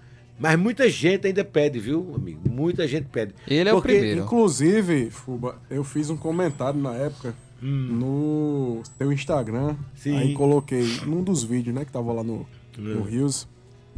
[0.41, 2.41] Mas muita gente ainda pede, viu, amigo?
[2.49, 3.33] Muita gente pede.
[3.47, 4.21] Ele é o Porque- primeiro.
[4.21, 9.75] Inclusive, Fuba, eu fiz um comentário na época no teu Instagram.
[9.95, 10.17] Sim.
[10.17, 12.45] Aí coloquei num dos vídeos, né, que tava lá no,
[12.77, 13.47] no Rios.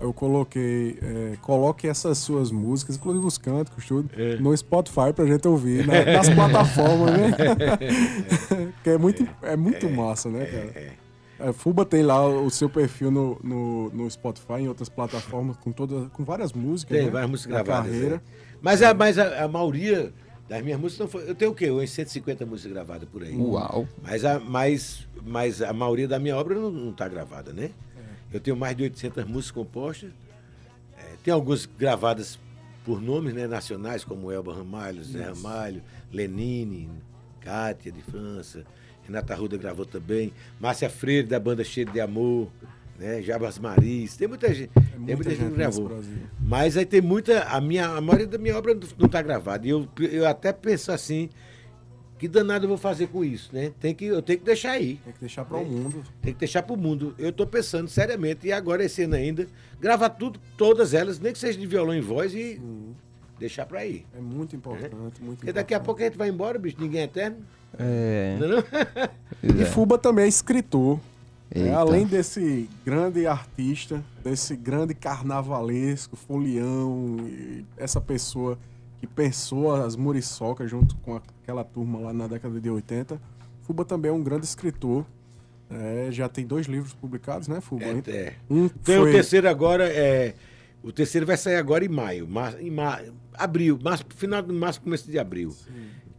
[0.02, 5.48] Eu coloquei, é, coloque essas suas músicas, inclusive os cânticos, tudo, no Spotify pra gente
[5.48, 7.32] ouvir, na- nas plataformas, né?
[8.84, 10.72] que é muito, é muito massa, né, cara?
[10.76, 10.92] É,
[11.52, 16.10] Fuba tem lá o seu perfil no, no, no Spotify, em outras plataformas, com, toda,
[16.10, 16.98] com várias músicas.
[16.98, 17.92] Tem né, várias músicas da gravadas.
[17.92, 18.16] Carreira.
[18.16, 18.22] é.
[18.62, 20.14] Mas, a, mas a, a maioria
[20.48, 21.30] das minhas músicas não foi.
[21.30, 21.70] Eu tenho o quê?
[21.70, 23.36] Umas 150 músicas gravadas por aí.
[23.36, 23.88] Uau.
[24.02, 27.72] Mas a, mas, mas a maioria da minha obra não está gravada, né?
[28.32, 30.10] Eu tenho mais de 800 músicas compostas.
[30.98, 32.40] É, tem algumas gravadas
[32.84, 36.90] por nomes né, nacionais, como Elba Ramalho, Zé Ramalho, Lenine,
[37.40, 38.66] Cátia de França,
[39.06, 42.50] Renata Ruda gravou também, Márcia Freire, da banda Cheio de Amor,
[42.98, 46.02] né, Jabas Maris, tem muita gente, tem muita, muita gente que gravou.
[46.40, 49.66] Mas aí tem muita, a, minha, a maioria da minha obra não está gravada.
[49.68, 51.30] E eu, eu até penso assim,
[52.18, 53.74] que danado eu vou fazer com isso, né?
[53.80, 55.00] Tem que, eu tenho que deixar aí.
[55.04, 56.04] Tem que deixar para o mundo.
[56.22, 57.14] Tem que deixar pro mundo.
[57.18, 59.48] Eu tô pensando seriamente, e agora esse ano ainda,
[59.82, 62.62] gravar tudo, todas elas, nem que seja de violão em voz e
[63.40, 64.06] deixar pra aí.
[64.16, 65.54] É muito importante, muito Porque importante.
[65.54, 67.38] daqui a pouco a gente vai embora, bicho, ninguém é eterno.
[67.78, 68.38] É.
[69.44, 69.66] E.
[69.66, 71.00] Fuba também é escritor.
[71.54, 71.74] né?
[71.74, 77.18] Além desse grande artista, desse grande carnavalesco, folião,
[77.78, 78.58] essa pessoa
[79.00, 83.20] que pensou as muriçocas junto com aquela turma lá na década de 80,
[83.64, 85.06] Fuba também é um grande escritor.
[85.70, 87.84] É, já tem dois livros publicados, né, Fuba?
[87.84, 88.34] É, é.
[88.50, 89.10] Um Tem foi...
[89.10, 90.36] o terceiro agora, é.
[90.84, 92.28] O terceiro vai sair agora em maio.
[92.28, 93.02] Mar, em ma,
[93.34, 95.56] abril, março, final de março, começo de abril.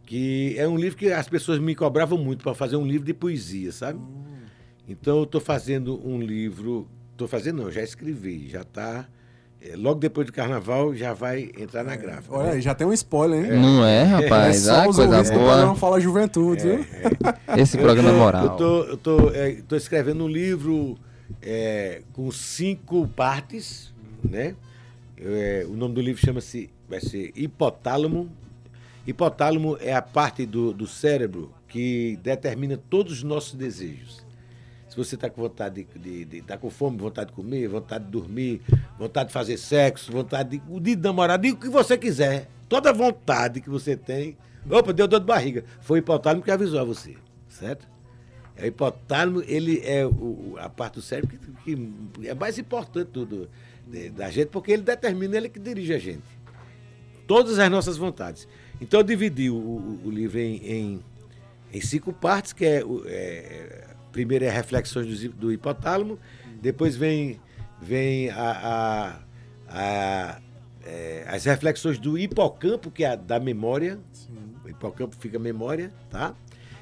[0.05, 3.13] Que é um livro que as pessoas me cobravam muito para fazer um livro de
[3.13, 3.99] poesia, sabe?
[4.87, 6.87] Então eu estou fazendo um livro.
[7.11, 9.07] Estou fazendo, não, já escrevi, já está.
[9.77, 12.35] logo depois do carnaval já vai entrar na gráfica.
[12.35, 12.61] Olha né?
[12.61, 13.59] já tem um spoiler, hein?
[13.59, 14.57] Não é, É rapaz?
[14.57, 15.75] só Ah, coisa boa.
[15.75, 16.85] Fala Juventude, viu?
[17.57, 18.55] Esse programa é Eu moral.
[18.57, 20.97] tô, eu tô, é, tô escrevendo um livro
[21.41, 23.91] é, com cinco partes,
[24.23, 24.55] né?
[25.17, 28.29] É, o nome do livro chama-se, vai ser Hipotálamo.
[29.05, 34.25] Hipotálamo é a parte do, do cérebro que determina todos os nossos desejos.
[34.89, 38.11] Se você está com vontade de, de, tá com fome, vontade de comer, vontade de
[38.11, 38.61] dormir,
[38.97, 42.47] vontade de fazer sexo, vontade de, de namorar, diga o que você quiser.
[42.69, 44.37] Toda vontade que você tem.
[44.69, 45.63] Opa, deu dor de barriga.
[45.81, 47.15] Foi o hipotálamo que avisou a você,
[47.49, 47.87] certo?
[48.55, 53.09] É, O hipotálamo, ele é o- a parte do cérebro que, que é mais importante
[53.11, 53.49] do, do-
[53.85, 56.23] de- da gente, porque ele determina, ele que dirige a gente.
[57.27, 58.47] Todas as nossas vontades.
[58.85, 59.55] Então eu dividi o,
[60.05, 61.03] o- livro em, em,
[61.73, 66.19] em cinco partes, que é, é, primeiro é reflexões do, do hipotálamo,
[66.61, 67.39] depois vem,
[67.81, 69.19] vem a, a-
[69.67, 70.41] a-
[70.85, 73.97] é, as reflexões do hipocampo, que é a da memória.
[74.63, 76.35] O hipocampo fica memória, tá?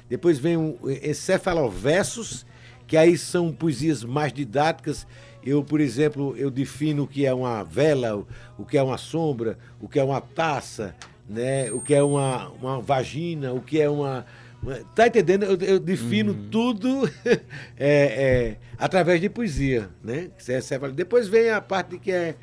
[0.06, 2.44] Depois vem o encefaloversos,
[2.86, 5.06] que aí são poesias mais didáticas.
[5.42, 8.26] Eu, por exemplo, eu defino o que é uma vela,
[8.58, 10.94] o que é uma sombra, o que é uma taça,
[11.28, 11.70] né?
[11.72, 14.24] o que é uma, uma vagina, o que é uma.
[14.62, 15.44] uma- Tá entendendo?
[15.44, 17.08] Eu, eu defino tudo
[17.76, 20.30] é, é, através de poesia, né?
[20.48, 22.34] É encefalo- Depois vem a parte que é,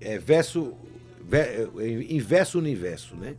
[0.00, 0.74] é verso,
[1.22, 3.34] ver, é, inverso universo, né?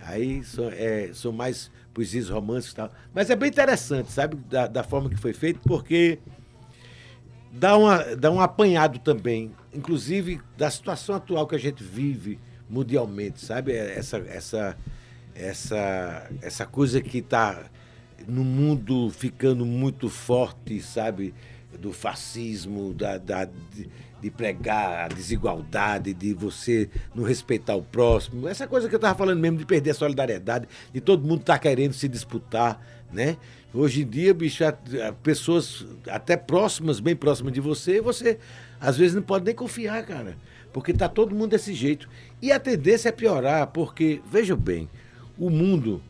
[0.00, 2.90] Aí são, é, são mais poesias românticas e tal.
[3.12, 4.36] Mas é bem interessante, sabe?
[4.48, 6.18] Da, da forma que foi feito, porque
[7.52, 12.38] dá, uma, dá um apanhado também, inclusive da situação atual que a gente vive
[12.70, 13.72] mundialmente, sabe?
[13.72, 14.76] É Essa, essa,
[15.34, 17.64] essa, essa coisa que está
[18.26, 21.34] no mundo ficando muito forte, sabe?
[21.78, 23.88] Do fascismo, da, da- de,
[24.20, 28.46] de pregar a desigualdade, de você não respeitar o próximo.
[28.48, 31.58] Essa coisa que eu estava falando mesmo, de perder a solidariedade, de todo mundo estar
[31.58, 32.80] querendo se disputar,
[33.12, 33.36] né?
[33.72, 34.64] Hoje em dia, bicho,
[35.22, 38.38] pessoas até próximas, bem próximas de você, você
[38.80, 40.36] às vezes não pode nem confiar, cara.
[40.72, 42.08] Porque tá todo mundo desse jeito.
[42.40, 44.88] E a tendência é piorar, porque, veja bem,
[45.38, 46.02] o mundo,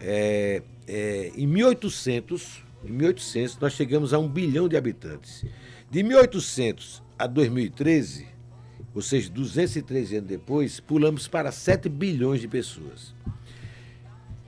[0.00, 5.44] é, é, em 1800, em 1800, nós chegamos a um bilhão de habitantes.
[5.90, 8.26] De 1800 a 2013,
[8.94, 13.14] ou seja, 213 anos depois, pulamos para 7 bilhões de pessoas.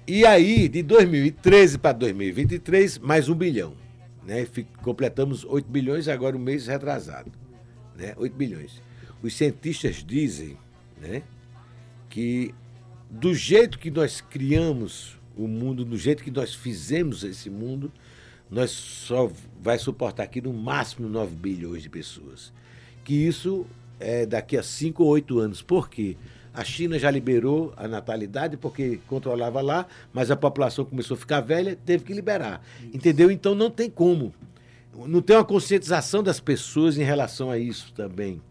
[0.06, 3.74] E aí, de 2013 para 2023, mais um bilhão.
[4.26, 4.46] Né?
[4.82, 7.32] Completamos 8 bilhões, agora o mês retrasado.
[7.96, 8.12] Né?
[8.16, 8.82] 8 bilhões.
[9.24, 10.54] Os cientistas dizem
[11.00, 11.22] né,
[12.10, 12.54] que
[13.08, 17.90] do jeito que nós criamos o mundo, do jeito que nós fizemos esse mundo,
[18.50, 22.52] nós só vai suportar aqui no máximo 9 bilhões de pessoas.
[23.02, 23.64] Que isso
[23.98, 25.62] é daqui a 5 ou 8 anos.
[25.62, 26.18] Por quê?
[26.52, 31.40] A China já liberou a natalidade porque controlava lá, mas a população começou a ficar
[31.40, 32.62] velha, teve que liberar.
[32.92, 33.30] Entendeu?
[33.30, 34.34] Então não tem como.
[35.06, 38.42] Não tem uma conscientização das pessoas em relação a isso também.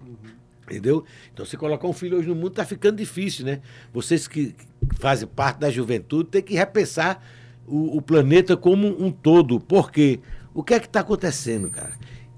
[0.65, 1.03] Entendeu?
[1.33, 3.59] Então, você colocar um filho hoje no mundo está ficando difícil, né?
[3.93, 4.55] Vocês que
[4.99, 7.21] fazem parte da juventude têm que repensar
[7.67, 9.59] o, o planeta como um todo.
[9.59, 10.19] Por quê?
[10.53, 11.93] O que é que está acontecendo, cara?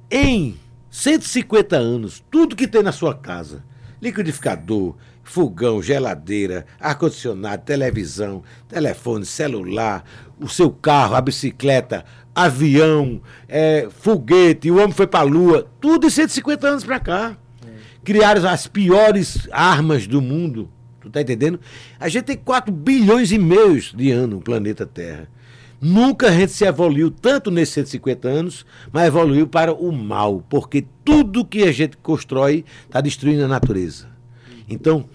[0.10, 0.58] Em
[0.90, 3.64] 150 anos, tudo que tem na sua casa,
[4.02, 10.04] liquidificador, fogão, geladeira, ar-condicionado, televisão, telefone, celular,
[10.40, 16.08] o seu carro, a bicicleta, avião, é, foguete, o homem foi para a lua, tudo
[16.08, 17.38] em 150 anos para cá
[18.06, 20.70] criaram as piores armas do mundo,
[21.06, 21.60] Tu tá entendendo?
[22.00, 25.30] A gente tem 4 bilhões e meio de anos no planeta Terra.
[25.80, 30.84] Nunca a gente se evoluiu tanto nesses 150 anos, mas evoluiu para o mal, porque
[31.04, 34.08] tudo que a gente constrói está destruindo a natureza.
[34.68, 35.06] Então,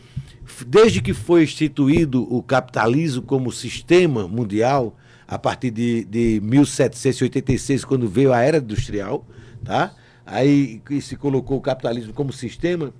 [0.65, 8.09] desde que foi instituído o capitalismo como sistema mundial, a partir de, de 1786, quando
[8.09, 9.27] veio a era industrial,
[9.65, 9.93] tá?
[10.31, 12.95] Aí se colocou o capitalismo como sistema,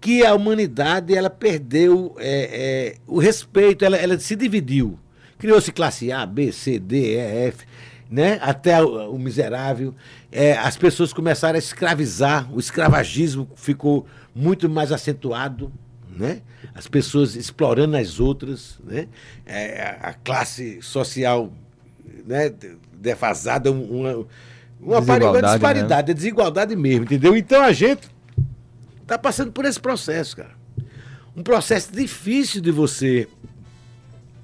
[0.00, 4.98] que a humanidade ela perdeu é, é, o respeito, ela, ela se dividiu.
[5.38, 7.66] Criou-se classe A, B, C, D, E, F,
[8.10, 8.38] né?
[8.42, 9.94] até o, o miserável.
[10.30, 15.72] É, as pessoas começaram a escravizar, o escravagismo ficou muito mais acentuado.
[16.16, 16.42] Né?
[16.74, 19.08] As pessoas explorando as outras, né?
[19.44, 21.52] É, a classe social
[22.24, 22.52] né?
[22.92, 24.26] defasada, uma,
[24.84, 27.36] uma disparidade, disparidade, é desigualdade mesmo, entendeu?
[27.36, 28.08] Então a gente
[29.02, 30.50] está passando por esse processo, cara.
[31.36, 33.26] Um processo difícil de você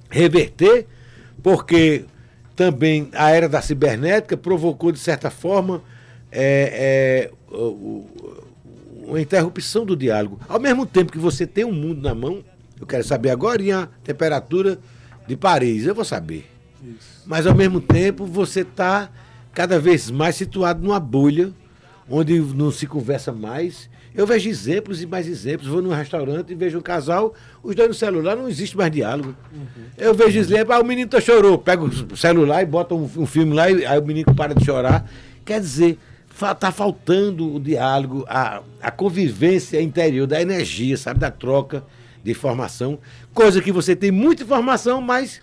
[0.09, 0.87] reverter,
[1.41, 2.05] porque
[2.55, 5.81] também a era da cibernética provocou, de certa forma,
[6.31, 7.57] é, é,
[9.05, 10.39] uma interrupção do diálogo.
[10.49, 12.43] Ao mesmo tempo que você tem um mundo na mão,
[12.79, 14.79] eu quero saber agora a temperatura
[15.27, 16.49] de Paris, eu vou saber.
[16.83, 17.23] Isso.
[17.25, 19.09] Mas ao mesmo tempo você está
[19.53, 21.51] cada vez mais situado numa bolha
[22.09, 23.89] onde não se conversa mais.
[24.13, 25.69] Eu vejo exemplos e mais exemplos.
[25.69, 27.33] Vou num restaurante e vejo um casal,
[27.63, 29.33] os dois no celular, não existe mais diálogo.
[29.53, 29.83] Uhum.
[29.97, 33.25] Eu vejo exemplos, ah, o menino tá chorou, pega o celular e bota um, um
[33.25, 35.09] filme lá, e aí o menino para de chorar.
[35.45, 35.97] Quer dizer,
[36.29, 41.85] está faltando o diálogo, a, a convivência interior, da energia, sabe, da troca
[42.21, 42.99] de informação.
[43.33, 45.41] Coisa que você tem muita informação, mas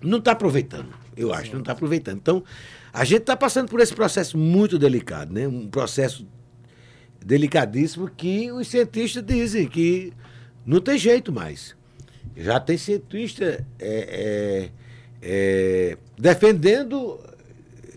[0.00, 2.18] não está aproveitando eu acho, não está aproveitando.
[2.18, 2.44] Então,
[2.92, 5.46] a gente está passando por esse processo muito delicado, né?
[5.46, 6.26] Um processo
[7.24, 10.12] delicadíssimo que os cientistas dizem que
[10.66, 11.76] não tem jeito mais.
[12.36, 14.70] Já tem cientista é, é,
[15.22, 17.20] é, defendendo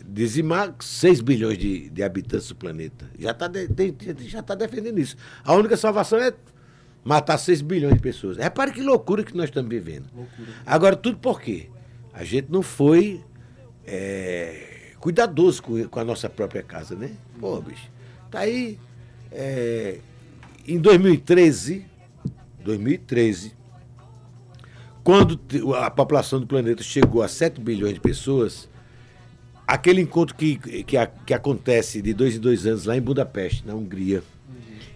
[0.07, 3.09] dizimar 6 bilhões de, de habitantes do planeta.
[3.17, 3.95] Já está de,
[4.27, 5.17] já tá defendendo isso.
[5.43, 6.33] A única salvação é
[7.03, 8.37] matar 6 bilhões de pessoas.
[8.37, 10.07] Repare que loucura que nós estamos vivendo.
[10.15, 10.47] Loucura.
[10.65, 11.69] Agora, tudo por quê?
[12.15, 13.21] A gente não foi
[13.85, 17.11] é, cuidadoso com, com, a nossa própria casa, né?
[17.39, 17.91] Pô, bicho,
[18.31, 18.79] tá aí.
[19.31, 19.99] É,
[20.65, 21.85] em 2013,
[22.63, 23.53] 2013,
[25.03, 25.39] quando
[25.75, 28.69] a população do planeta chegou a 7 bilhões de pessoas,
[29.67, 33.75] aquele encontro que, que, que acontece de dois em dois anos lá em Budapeste, na
[33.75, 34.23] Hungria,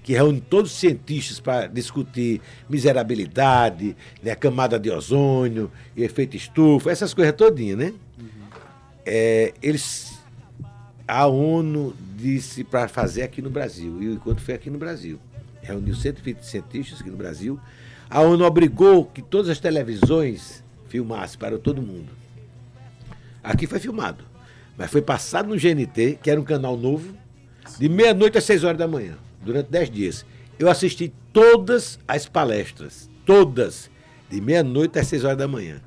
[0.09, 7.13] que reúne todos os cientistas para discutir miserabilidade, né, camada de ozônio, efeito estufa, essas
[7.13, 7.93] coisas todinhas, né?
[8.17, 8.25] Uhum.
[9.05, 10.17] É, eles,
[11.07, 15.19] a ONU disse para fazer aqui no Brasil, e o encontro foi aqui no Brasil.
[15.61, 17.59] Reuniu 120 cientistas aqui no Brasil.
[18.09, 22.09] A ONU obrigou que todas as televisões filmassem para todo mundo.
[23.43, 24.23] Aqui foi filmado,
[24.75, 27.13] mas foi passado no GNT, que era um canal novo,
[27.77, 29.15] de meia-noite às seis horas da manhã
[29.49, 30.25] durante dez dias.
[30.59, 33.89] Eu assisti todas as palestras, todas,
[34.29, 35.81] de meia-noite às seis horas da manhã.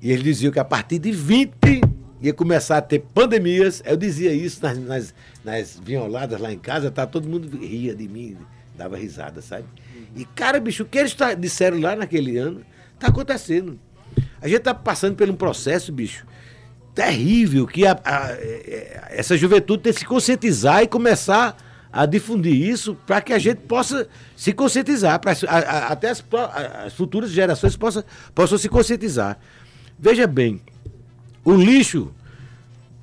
[0.00, 1.80] E eles diziam que a partir de 20
[2.22, 3.82] ia começar a ter pandemias.
[3.84, 5.14] Eu dizia isso nas, nas,
[5.44, 7.06] nas vinholadas lá em casa, tá?
[7.06, 8.36] todo mundo ria de mim,
[8.76, 9.64] dava risada, sabe?
[10.14, 12.62] E, cara, bicho, o que eles tá, disseram lá naquele ano
[12.94, 13.78] está acontecendo.
[14.40, 16.24] A gente está passando por um processo, bicho,
[16.94, 21.56] terrível, que a, a, a, é, essa juventude tem que se conscientizar e começar
[21.94, 25.30] a difundir isso para que a gente possa se conscientizar, para
[25.88, 26.24] até as,
[26.84, 28.02] as, futuras gerações possam,
[28.34, 29.38] possam se conscientizar.
[29.96, 30.60] Veja bem,
[31.44, 32.12] o lixo,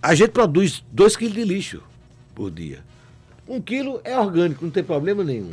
[0.04, 1.82] a gente produz 2 quilos de lixo
[2.36, 2.84] por dia.
[3.48, 5.52] Um quilo é orgânico, não tem problema nenhum.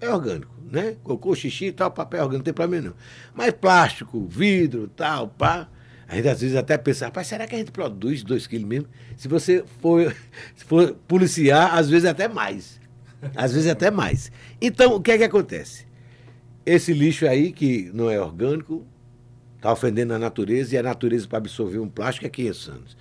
[0.00, 0.96] É orgânico, né?
[1.04, 2.94] Cocô, xixi tal, papel orgânico, não tem problema nenhum.
[3.34, 5.68] Mas plástico, vidro, tal, pá.
[6.12, 8.86] A gente às vezes até pensa, rapaz, será que a gente produz 2 quilos mesmo?
[9.16, 10.14] Se você for,
[10.54, 12.78] se for policiar, às vezes até mais.
[13.34, 14.30] Às vezes até mais.
[14.60, 15.86] Então, o que é que acontece?
[16.66, 18.86] Esse lixo aí, que não é orgânico,
[19.56, 22.96] está ofendendo a natureza, e a natureza para absorver um plástico é 500 anos.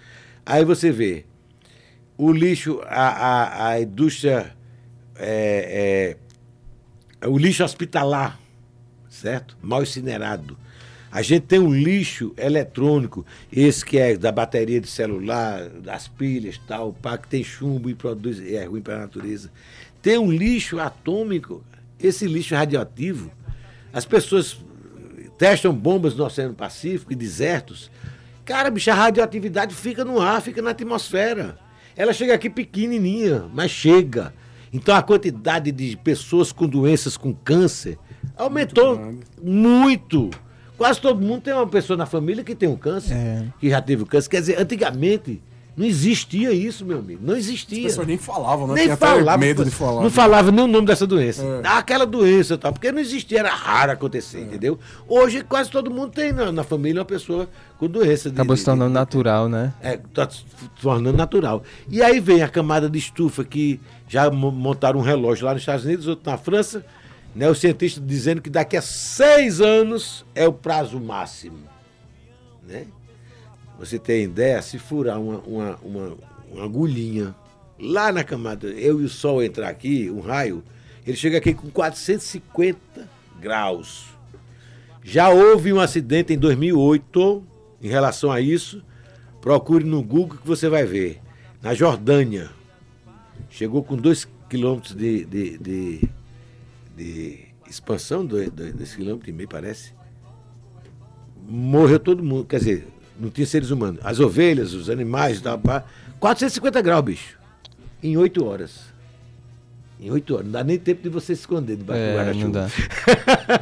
[0.45, 1.25] Aí você vê,
[2.17, 4.55] o lixo, a, a, a indústria,
[5.17, 6.15] é,
[7.19, 8.39] é, o lixo hospitalar,
[9.09, 9.57] certo?
[9.61, 10.57] Mal incinerado
[11.11, 16.57] a gente tem um lixo eletrônico, esse que é da bateria de celular, das pilhas
[16.65, 19.51] tal, pá, que tem chumbo e produz, é ruim para a natureza.
[20.01, 21.63] Tem um lixo atômico,
[21.99, 23.29] esse lixo radioativo.
[23.91, 24.57] As pessoas
[25.37, 27.91] testam bombas no Oceano Pacífico e desertos.
[28.45, 31.57] Cara, bicho, a radioatividade fica no ar, fica na atmosfera.
[31.95, 34.33] Ela chega aqui pequenininha, mas chega.
[34.71, 37.97] Então a quantidade de pessoas com doenças com câncer
[38.37, 39.19] Aumentou grande.
[39.43, 40.29] muito.
[40.81, 43.45] Quase todo mundo tem uma pessoa na família que tem um câncer, É.
[43.59, 44.29] que já teve o câncer.
[44.29, 45.39] Quer dizer, antigamente
[45.77, 47.21] não existia isso, meu amigo.
[47.23, 47.83] Não As existia.
[47.83, 48.73] pessoas nem falavam, né?
[48.73, 50.01] Nem Tinha até falava, medo de falar.
[50.01, 51.43] Não falava nem o nome dessa doença.
[51.63, 51.67] É.
[51.67, 54.41] Aquela doença tal, porque não existia, era raro acontecer, É.
[54.41, 54.79] entendeu?
[55.07, 58.29] Hoje quase todo mundo tem na, na família uma pessoa com doença.
[58.29, 59.73] de- Acabou de- se tornando de- natural, né?
[59.81, 60.43] é, tá se
[60.81, 61.61] tornando natural.
[61.87, 65.61] E aí vem a camada de estufa que já mo- montaram um relógio lá nos
[65.61, 66.83] Estados Unidos, outro na França,
[67.35, 67.49] né?
[67.49, 71.59] Os cientistas dizendo que daqui a seis anos é o prazo máximo.
[72.67, 72.85] Né?
[73.79, 76.17] Você tem ideia, se furar uma, uma, uma,
[76.51, 77.35] uma agulhinha
[77.79, 80.63] lá na camada, eu e o Sol entrar aqui, um raio,
[81.05, 83.09] ele chega aqui com 450
[83.39, 84.05] graus.
[85.03, 87.43] Já houve um acidente em 2008
[87.81, 88.83] em relação a isso.
[89.41, 91.19] Procure no Google que você vai ver.
[91.61, 92.51] Na Jordânia.
[93.49, 96.09] Chegou com 2 quilômetros de, de, de,
[97.01, 97.39] de
[97.69, 98.49] expansão, 2
[98.95, 99.93] quilômetros e meio, parece.
[101.47, 102.45] Morreu todo mundo.
[102.45, 102.87] Quer dizer,
[103.19, 103.99] não tinha seres humanos.
[104.03, 105.83] As ovelhas, os animais, pá.
[106.19, 107.39] 450 graus, bicho.
[108.03, 108.90] Em 8 horas.
[110.01, 110.45] Em 8 horas.
[110.45, 112.45] Não dá nem tempo de você se esconder debaixo do É, guarda-chuva.
[112.45, 112.69] não dá.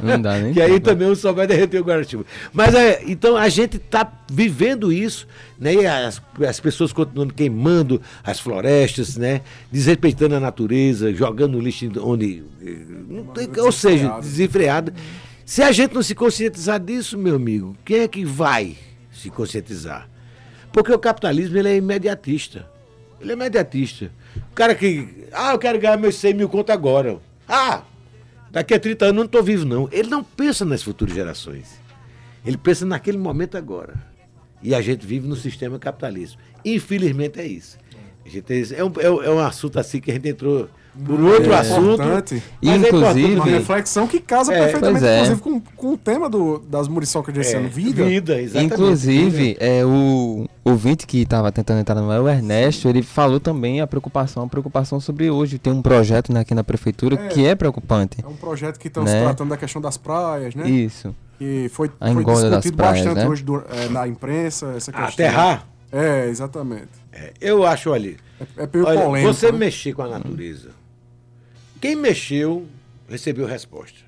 [0.02, 2.24] Não dá nem Que aí também o sol vai derreter o guarda-chuva.
[2.52, 5.26] Mas é, então a gente está vivendo isso,
[5.58, 5.74] né?
[5.74, 9.42] E as, as pessoas continuando queimando as florestas, né?
[9.70, 12.42] Desrespeitando a natureza, jogando lixo onde.
[12.64, 12.76] eh,
[13.08, 14.22] não tem- ou seja, desenfreado.
[14.22, 14.94] desenfreada.
[15.44, 18.76] Se a gente não se conscientizar disso, meu amigo, quem é que vai
[19.12, 20.08] se conscientizar?
[20.72, 22.66] Porque o capitalismo ele é imediatista.
[23.20, 24.10] Ele é imediatista.
[24.36, 25.26] O cara que.
[25.32, 27.18] Ah, eu quero ganhar meus 100 mil conto agora.
[27.48, 27.82] Ah,
[28.50, 29.88] daqui a 30 anos eu não estou vivo, não.
[29.92, 31.80] Ele não pensa nas futuras gerações.
[32.44, 33.94] Ele pensa naquele momento agora.
[34.62, 36.38] E a gente vive no sistema capitalista.
[36.64, 37.78] Infelizmente é isso.
[38.24, 38.52] A gente.
[38.52, 40.68] É, é, um- é um assunto assim que a gente entrou
[41.04, 41.94] por outro É assunto.
[42.02, 42.42] importante.
[42.62, 45.14] é Inclusive- Uma reflexão que casa É, perfeitamente, é.
[45.22, 47.68] inclusive, com, com o tema do, das muriçocas desse É, ano.
[47.68, 48.04] Vida.
[48.04, 48.74] Vida, exatamente.
[48.74, 53.80] Inclusive, é, o ouvinte que estava tentando entrar no ar, o Ernesto, ele falou também
[53.80, 55.58] a preocupação, a preocupação sobre hoje.
[55.58, 57.28] Tem um projeto né, aqui na prefeitura É.
[57.28, 58.18] que é preocupante.
[58.22, 59.12] É um projeto que estão Né?
[59.18, 60.68] se tratando da questão das praias, né?
[60.68, 61.14] Isso.
[61.40, 63.28] E foi, A foi discutido praias, bastante né?
[63.28, 65.08] hoje do- é, na imprensa, essa questão.
[65.26, 65.66] Aterrar.
[65.92, 66.88] É, exatamente.
[67.12, 68.14] É, eu acho, olha.
[68.56, 69.34] É, é meio Olha, polêmico.
[69.34, 69.58] você né?
[69.58, 70.68] mexer com a natureza.
[71.80, 72.66] Quem mexeu,
[73.08, 73.98] recebeu resposta.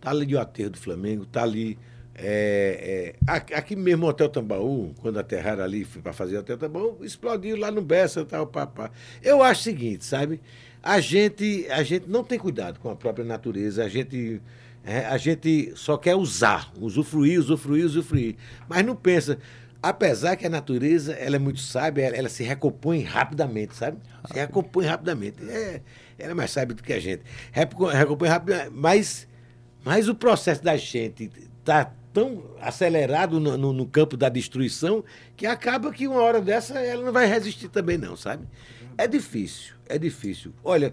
[0.00, 1.78] Tá ali o aterro do Flamengo, tá ali.
[2.14, 6.56] é, é, aqui, aqui mesmo o Hotel Tambaú, quando aterraram ali para fazer o Hotel
[6.56, 8.90] Tambaú, explodiu lá no Bessa tal, papá.
[9.22, 10.40] Eu acho o seguinte, sabe?
[10.82, 14.40] A gente, a gente não tem cuidado com a própria natureza, a gente,
[14.82, 18.36] é, a gente só quer usar, usufruir, usufruir, usufruir.
[18.68, 19.38] Mas não pensa.
[19.82, 23.98] Apesar que a natureza ela é muito sábia, ela, ela se recompõe rapidamente, sabe?
[24.32, 25.42] Se recompõe rapidamente.
[25.48, 25.82] É,
[26.18, 27.22] ela é mais sábia do que a gente.
[27.52, 29.28] Reco- Recompõe rapidamente, mas,
[29.84, 35.04] mas o processo da gente está tão acelerado no, no- no campo da destruição
[35.36, 38.46] que acaba que uma hora dessa ela não vai resistir também não, sabe?
[38.96, 40.52] É difícil, é difícil.
[40.64, 40.90] Olha,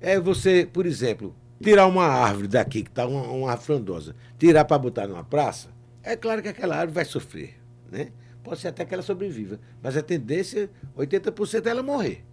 [0.00, 4.78] é você, por exemplo, tirar uma árvore daqui, que está uma, uma frondosa, tirar para
[4.78, 5.68] botar numa praça,
[6.02, 7.54] é claro que aquela árvore vai sofrer,
[7.90, 8.08] né?
[8.42, 12.24] Pode ser até que ela sobreviva, mas a tendência, 80% é ela morrer.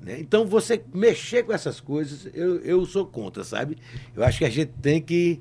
[0.00, 0.18] Né?
[0.18, 3.76] Então, você mexer com essas coisas, eu, eu sou contra, sabe?
[4.16, 5.40] Eu acho que a gente tem que,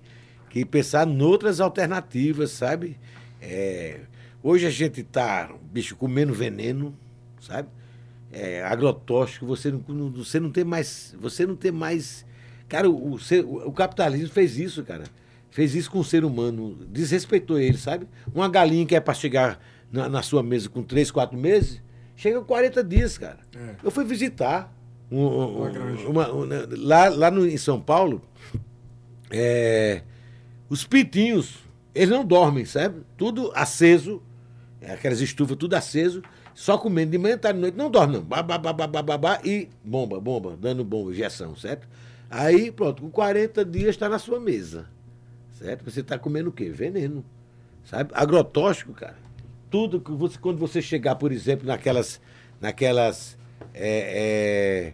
[0.50, 2.98] que pensar noutras alternativas, sabe?
[3.42, 4.02] É,
[4.44, 6.96] hoje a gente está, bicho, comendo veneno,
[7.42, 7.70] sabe?
[8.32, 11.16] É, agrotóxico, você não, você não tem mais.
[11.20, 12.26] Você não tem mais.
[12.68, 15.04] Cara, o, o- o capitalismo fez isso, cara.
[15.50, 18.08] Fez isso com o ser humano, desrespeitou ele, sabe?
[18.36, 19.60] Uma galinha que é para chegar
[19.92, 21.82] na, na sua mesa com três, quatro meses,
[22.20, 23.40] chega com 40 dias, cara.
[23.56, 23.76] É.
[23.84, 24.74] Eu fui visitar
[25.12, 28.22] um- um- Uma uma- um- né, lá, lá no, em São Paulo,
[29.32, 30.02] é,
[30.70, 31.60] os pintinhos,
[31.94, 33.02] eles não dormem, sabe?
[33.18, 34.22] Tudo aceso,
[34.82, 36.22] é, aquelas estufas tudo aceso,
[36.54, 38.22] só comendo de manhã, tarde, de noite, não dorme não.
[38.24, 41.88] Babá, babá, babá, babá, e bomba, bomba, dando bomba, injeção, certo?
[42.30, 44.88] Aí, pronto, com 40 dias está na sua mesa,
[45.58, 45.84] certo?
[45.90, 46.70] Você está comendo o quê?
[46.70, 47.24] Veneno,
[47.86, 48.12] sabe?
[48.14, 49.18] Agrotóxico, cara.
[49.70, 52.20] Tudo que você, quando você chegar, por exemplo, naquelas,
[52.60, 53.38] naquelas
[53.74, 54.94] é,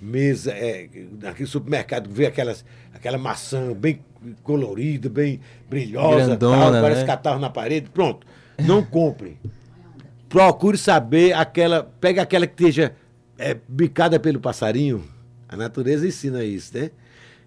[0.00, 0.88] mesa, é,
[1.20, 4.00] naquele supermercado, vê aquelas, aquela maçã bem
[4.42, 7.06] colorida, bem brilhosa, Grandona, tal, parece né?
[7.06, 8.26] catarro na parede, pronto.
[8.58, 9.38] Não compre.
[10.28, 11.84] Procure saber aquela.
[11.84, 12.94] Pega aquela que esteja
[13.38, 15.04] é, bicada pelo passarinho.
[15.48, 16.90] A natureza ensina isso, né?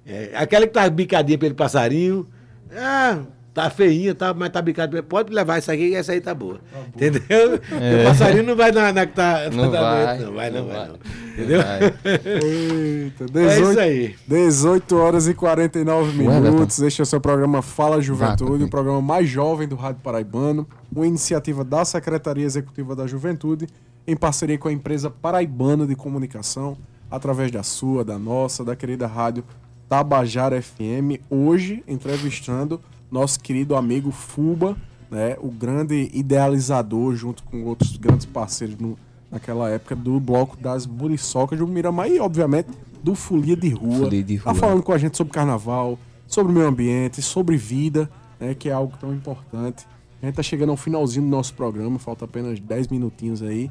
[0.05, 2.27] É, aquela que está bicadinha pelo passarinho.
[2.71, 5.03] Ah, Tá feinha, tá, mas tá bicado.
[5.03, 6.61] Pode levar essa aqui, que essa aí tá boa.
[6.95, 7.55] Entendeu?
[7.55, 9.49] O passarinho não vai na, na que tá.
[9.51, 10.77] Não tá vai, doente, não vai, não não vai.
[10.77, 10.87] vai.
[10.87, 10.95] não.
[11.33, 11.61] Entendeu?
[11.61, 11.83] Vai.
[11.83, 14.15] Eita, É 18, isso aí.
[14.25, 16.79] 18 horas e 49 Ué, minutos.
[16.79, 20.65] Este é o seu programa Fala Juventude, Vaca, o programa mais jovem do Rádio Paraibano,
[20.93, 23.67] uma iniciativa da Secretaria Executiva da Juventude,
[24.07, 26.77] em parceria com a empresa Paraibana de Comunicação,
[27.09, 29.43] através da sua, da nossa, da querida rádio
[29.89, 31.19] Tabajara FM.
[31.29, 32.79] Hoje, entrevistando
[33.11, 34.75] nosso querido amigo Fuba,
[35.09, 38.97] né, o grande idealizador, junto com outros grandes parceiros no-
[39.29, 42.69] naquela época, do bloco das Muriçocas do Miramar e, obviamente,
[43.03, 43.97] do Folia de Rua.
[44.05, 44.59] Folia de Tá Rua.
[44.59, 48.09] falando com a gente sobre carnaval, sobre o meio ambiente, sobre vida,
[48.39, 49.85] né, que é algo tão importante.
[50.21, 53.69] A gente tá chegando ao finalzinho do nosso programa, falta apenas 10 minutinhos aí.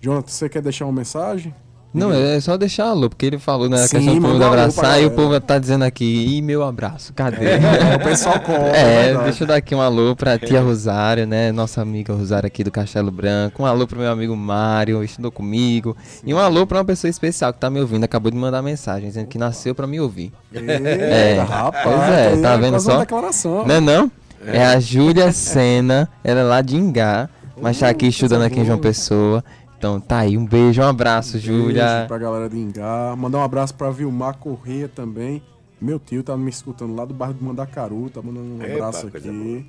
[0.00, 1.52] Jonathan, você quer deixar uma mensagem?
[1.92, 5.06] Não, é só deixar alô, porque ele falou na Sim, questão do povo abraçar e
[5.06, 7.46] o povo tá dizendo aqui, e meu abraço, cadê?
[7.46, 8.68] É, o pessoal cobra.
[8.76, 9.24] É, verdade.
[9.24, 11.50] deixa eu dar aqui um alô pra tia Rosário, né?
[11.50, 13.62] Nossa amiga Rosário aqui do Castelo Branco.
[13.62, 15.96] Um alô pro meu amigo Mário, estudou comigo.
[16.24, 19.08] E um alô pra uma pessoa especial que tá me ouvindo, acabou de mandar mensagem
[19.08, 20.30] dizendo que nasceu pra me ouvir.
[20.52, 22.98] Eita, É, rapaz, pois é, tá vendo só?
[22.98, 23.66] Declaração.
[23.66, 24.12] Não é não?
[24.46, 27.28] É a Júlia Sena, ela é lá de Ingá,
[27.60, 28.78] mas tá aqui estudando aqui em João.
[28.78, 29.44] Pessoa.
[29.78, 32.04] Então tá aí, um beijo, um abraço, Beijo Júlia.
[32.08, 33.14] pra galera de Ingá.
[33.16, 35.40] Mandar um abraço pra Vilmar Corrêa também.
[35.80, 39.08] Meu tio tá me escutando lá do bairro do Mandacaru, tá mandando um Epa, abraço
[39.08, 39.66] coisa aqui.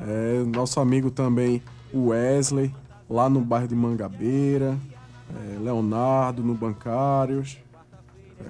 [0.00, 1.62] É, nosso amigo também,
[1.94, 2.74] o Wesley,
[3.08, 4.76] lá no bairro de Mangabeira.
[5.30, 7.56] É, Leonardo, no Bancários.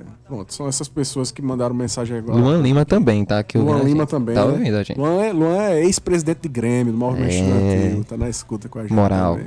[0.00, 2.38] É, pronto, são essas pessoas que mandaram mensagem agora.
[2.38, 4.34] Luan Lima também, tá ouvindo Luan Lima também.
[4.34, 4.52] Tá né?
[4.52, 4.98] ouvindo a gente.
[4.98, 7.34] Luan é, Luan é ex-presidente de Grêmio, do movimento É.
[7.34, 8.92] estudantil, tá na escuta com a gente.
[8.92, 9.38] Moral.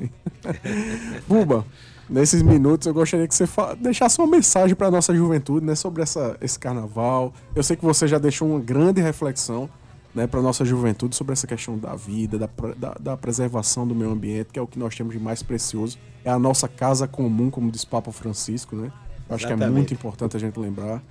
[1.28, 1.66] Buba,
[2.10, 3.46] nesses minutos eu gostaria que você
[3.80, 7.34] deixasse uma mensagem para nossa juventude, né, sobre essa, esse carnaval.
[7.56, 9.70] Eu sei que você já deixou uma grande reflexão,
[10.14, 14.12] né, para nossa juventude sobre essa questão da vida, da, da, da preservação do meio
[14.12, 15.98] ambiente, que é o que nós temos de mais precioso.
[16.24, 18.92] É a nossa casa comum, como diz Papa Francisco, né?
[19.30, 19.76] Eu acho que é Exatamente.
[19.76, 21.02] muito importante a gente lembrar.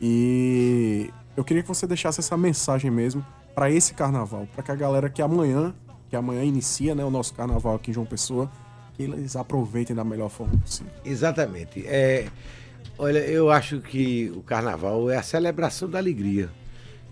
[0.00, 4.74] E eu queria que você deixasse essa mensagem mesmo para esse carnaval, para que a
[4.74, 5.74] galera que amanhã,
[6.08, 8.50] que amanhã inicia, né, o nosso carnaval aqui em João Pessoa,
[8.94, 10.92] que eles aproveitem da melhor forma possível.
[11.04, 11.86] Exatamente.
[11.86, 12.28] É,
[12.98, 16.50] olha, eu acho que o carnaval é a celebração da alegria.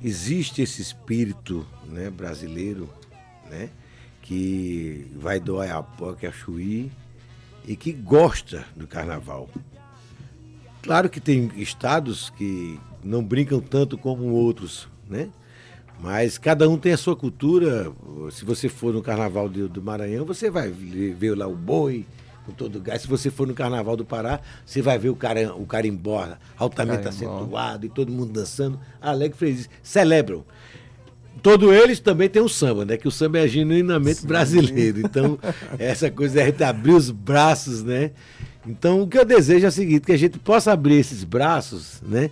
[0.02, 2.88] Existe esse espírito né, brasileiro
[3.50, 3.70] né,
[4.20, 6.92] que vai do Oiapoque a Chuí
[7.66, 9.48] e que gosta do carnaval.
[10.84, 15.30] Claro que tem estados que não brincam tanto como outros, né?
[15.98, 17.90] Mas cada um tem a sua cultura.
[18.30, 22.04] Se você for no carnaval do, do Maranhão, você vai ver lá o boi
[22.44, 23.00] com todo o gás.
[23.00, 26.28] Se você for no carnaval do Pará, você vai ver o, cara, o carimbó
[26.58, 27.08] altamente Carimbó.
[27.08, 28.78] acentuado e todo mundo dançando.
[29.00, 29.70] Alegre feliz.
[29.82, 30.44] Celebram.
[31.42, 32.98] Todos eles também têm o samba, né?
[32.98, 35.00] Que o samba é genuinamente brasileiro.
[35.00, 35.38] Então,
[35.78, 38.10] essa coisa é a gente abrir os braços, né?
[38.66, 42.00] Então, o que eu desejo é o seguinte, que a gente possa abrir esses braços,
[42.02, 42.30] né?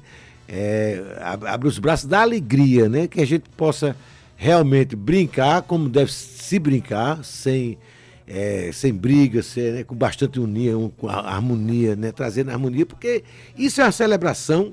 [0.49, 3.07] É, ab- abrir os braços da alegria, né?
[3.07, 3.97] Que a gente possa
[4.37, 7.79] realmente brincar como deve se brincar, sem,
[8.27, 9.85] é, sem briga, sem, né?
[9.85, 12.13] com bastante união, com harmonia, né?
[12.13, 13.23] Trazendo harmonia, porque
[13.57, 14.73] isso é uma celebração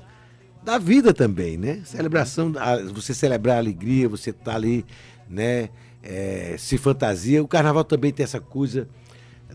[0.64, 1.80] da vida também, né?
[1.84, 2.52] Celebração,
[2.92, 4.84] você celebrar a alegria, você tá ali,
[5.28, 5.68] né?
[6.02, 7.42] é, se fantasia.
[7.42, 8.88] O carnaval também tem essa coisa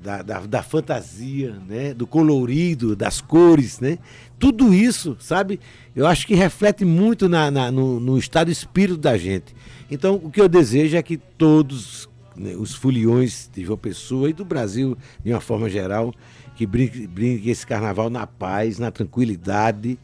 [0.01, 1.93] da, da, da fantasia, né?
[1.93, 3.97] Do colorido, das cores, né?
[4.39, 5.59] Tudo isso, sabe?
[5.95, 9.55] Eu acho que reflete muito na, na- no, no estado espírito da gente.
[9.89, 14.33] Então, o que eu desejo é que todos né, os foliões de João Pessoa e
[14.33, 16.13] do Brasil, de uma forma geral,
[16.55, 19.97] que brinquem brinque esse carnaval na paz, na tranquilidade,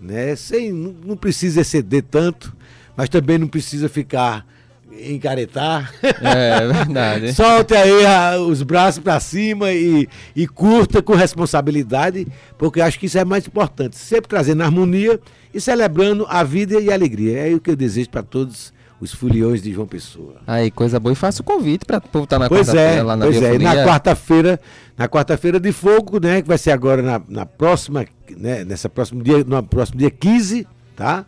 [0.00, 0.34] né?
[0.36, 2.54] Sem, não, não precisa exceder tanto,
[2.96, 4.46] mas também não precisa ficar
[4.92, 5.92] encaretar.
[6.02, 7.32] É, é verdade.
[7.34, 12.26] Solte aí a- os braços para cima e, e curta com responsabilidade,
[12.58, 13.96] porque acho que isso é mais importante.
[13.96, 15.18] Sempre trazendo harmonia
[15.52, 17.48] e celebrando a vida e a alegria.
[17.48, 20.36] É o que eu desejo para todos os foliões de João Pessoa.
[20.46, 21.12] Aí, coisa boa.
[21.12, 23.42] E faça o convite pra o povo estar na Pois é, quarta-feira lá na pois
[23.42, 23.58] é.
[23.58, 24.60] Na quarta-feira,
[24.96, 28.06] na quarta-feira de fogo, né, que vai ser agora na, na próxima,
[28.36, 30.66] né, nessa próximo dia, no próximo dia 15,
[30.96, 31.26] tá?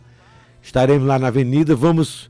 [0.61, 2.28] Estaremos lá na avenida, vamos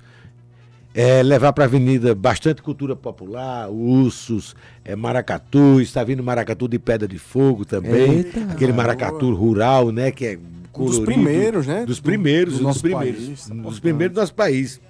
[0.93, 6.79] é, levar para a avenida bastante cultura popular, ursos, é, maracatu, está vindo maracatu de
[6.79, 11.05] pedra de fogo também, Eita, aquele maracatu rural, né, que é Um dos colorido.
[11.05, 11.85] primeiros, né?
[11.85, 13.81] Dos Do- primeiros, do dos nosso primeiros, país, dos importante.
[13.81, 14.81] primeiros do nosso país.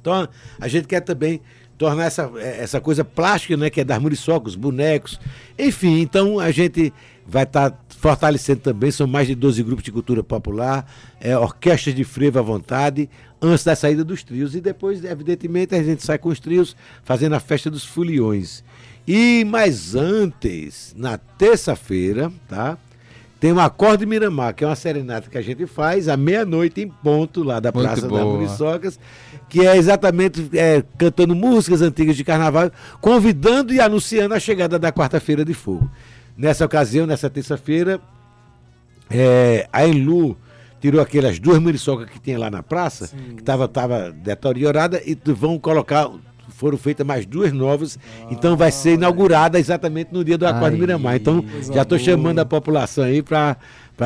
[0.00, 0.28] Então,
[0.60, 1.40] a gente quer também
[1.78, 5.18] tornar essa, essa coisa plástica, né, que é das muriçocas, bonecos,
[5.58, 6.92] enfim, então a gente
[7.30, 10.84] vai estar fortalecendo também, são mais de 12 grupos de cultura popular,
[11.20, 13.08] é, orquestras de frevo à vontade,
[13.40, 14.54] antes da saída dos trios.
[14.56, 16.74] E depois, evidentemente, a gente sai com os trios
[17.04, 18.64] fazendo a festa dos foliões.
[19.06, 22.76] E mais antes, na terça-feira, tá?
[23.38, 26.88] Tem um acorde Miramar, que é uma serenata que a gente faz à meia-noite em
[26.88, 28.20] ponto lá da Muito Praça boa.
[28.20, 29.00] da Muriçocas,
[29.48, 32.70] que é exatamente é, cantando músicas antigas de carnaval,
[33.00, 35.90] convidando e anunciando a chegada da quarta-feira de fogo.
[36.40, 38.00] Nessa ocasião, nessa terça-feira,
[39.10, 40.38] é, a Enlu
[40.80, 45.58] tirou aquelas duas muriçocas que tinha lá na praça, que estava tava deteriorada, e vão
[45.58, 46.10] colocar.
[46.48, 47.98] Foram feitas mais duas novas,
[48.30, 51.16] então vai ser inaugurada exatamente no dia do Aquário Miramar.
[51.16, 53.56] Então, já estou chamando a população aí para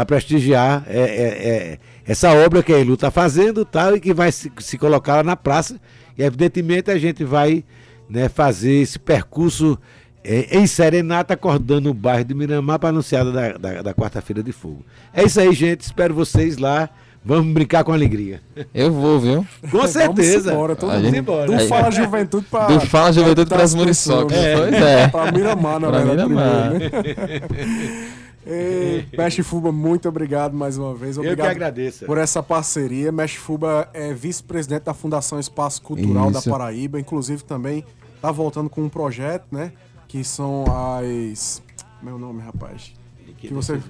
[0.04, 4.32] prestigiar é, é, é, essa obra que a Elu está fazendo tal, e que vai
[4.32, 5.80] se, se colocar lá na praça.
[6.18, 7.64] E evidentemente a gente vai
[8.08, 9.78] né, fazer esse percurso
[10.24, 14.42] é, em Serenata, acordando o bairro de Miramar para a anunciada da, da, da quarta-feira
[14.42, 14.82] de fogo.
[15.12, 15.82] É isso aí, gente.
[15.82, 16.88] Espero vocês lá.
[17.26, 18.42] Vamos brincar com alegria.
[18.74, 19.46] Eu vou, viu?
[19.70, 20.40] Com certeza.
[20.40, 21.04] Vamos embora, todo mundo.
[21.04, 21.46] gente- embora.
[21.46, 22.66] Do Fala Juventude pra...
[22.66, 24.36] Do Fala Juventude pra pras as Muriçocas.
[24.36, 24.70] pessoas.
[24.70, 25.08] Pois é.
[25.08, 26.70] Pra Miramar, na Pra verdade, Miramar.
[26.70, 28.08] primeiro, né?
[29.16, 31.16] Mestre Fuba, muito obrigado mais uma vez.
[31.16, 32.04] Eu que Obrigado agradeço.
[32.04, 33.10] por essa parceria.
[33.10, 36.44] Mestre Fuba é vice-presidente da Fundação Espaço Cultural Isso.
[36.44, 37.00] da Paraíba.
[37.00, 37.82] Inclusive também
[38.20, 39.72] tá voltando com um projeto, né?
[40.14, 41.60] Que são as...
[42.00, 42.92] Meu nome, rapaz.
[43.36, 43.80] Que você-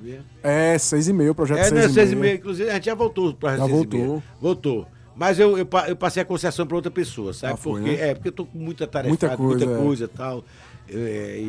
[0.43, 2.21] É, seis e meio, o projeto É, seis, né, e, seis e meio.
[2.23, 2.35] meia.
[2.37, 4.23] Inclusive, a gente já voltou para Já voltou.
[4.41, 4.87] Voltou.
[5.17, 7.53] Mas eu, eu, eu passei a concessão para outra pessoa, sabe?
[7.55, 8.09] Ah, foi, porque, né?
[8.11, 10.07] É, porque eu tô com muita tarefa, Muita muita coisa, coisa, é.
[10.07, 10.45] e tal.
[10.87, 11.43] É, e,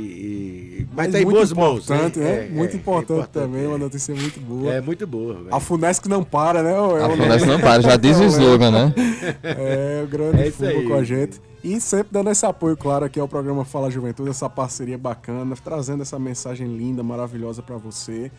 [0.82, 1.84] e- Mas mas tá em muito boas mãos.
[1.84, 2.46] importante, né?
[2.46, 3.80] É, muito é, importante, é também, uma é.
[3.80, 4.74] notícia muito boa.
[4.74, 5.34] É muito boa.
[5.34, 5.48] velho.
[5.54, 6.80] A Funesc não para, né?
[6.80, 8.94] ô- é A Funesc não para, já diz o slogan, né?
[9.44, 10.88] É, o grande É aí.
[10.88, 11.42] com a gente.
[11.64, 16.04] E sempre dando esse apoio, claro, aqui ao programa Fala Juventude, essa parceria bacana, trazendo
[16.04, 18.32] essa mensagem linda, maravilhosa pra você.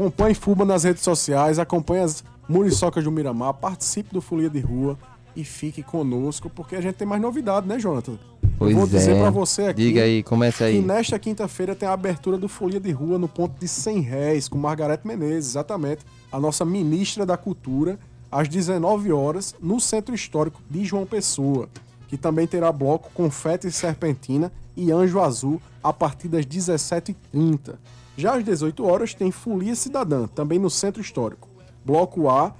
[0.00, 4.98] Acompanhe Fuba nas redes sociais, acompanhe as Muriçocas do Miramar, participe do Folia de Rua
[5.36, 8.18] e fique conosco, porque a gente tem mais novidade, né, Jonathan?
[8.58, 9.20] Pois Eu vou dizer é.
[9.20, 9.82] pra você aqui.
[9.82, 10.80] Diga aí, começa que aí.
[10.80, 14.56] nesta quinta-feira tem a abertura do Folia de Rua no ponto de 100 réis, com
[14.56, 17.98] Margarete Menezes, exatamente, a nossa ministra da Cultura,
[18.32, 21.68] às 19 horas, no Centro Histórico de João Pessoa,
[22.08, 27.74] que também terá bloco Confete e Serpentina e Anjo Azul a partir das 17h30.
[28.16, 31.48] Já às 18 horas tem Folia Cidadã, também no Centro Histórico.
[31.84, 32.54] Bloco A,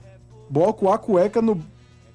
[0.48, 1.61] Bloco A Cueca no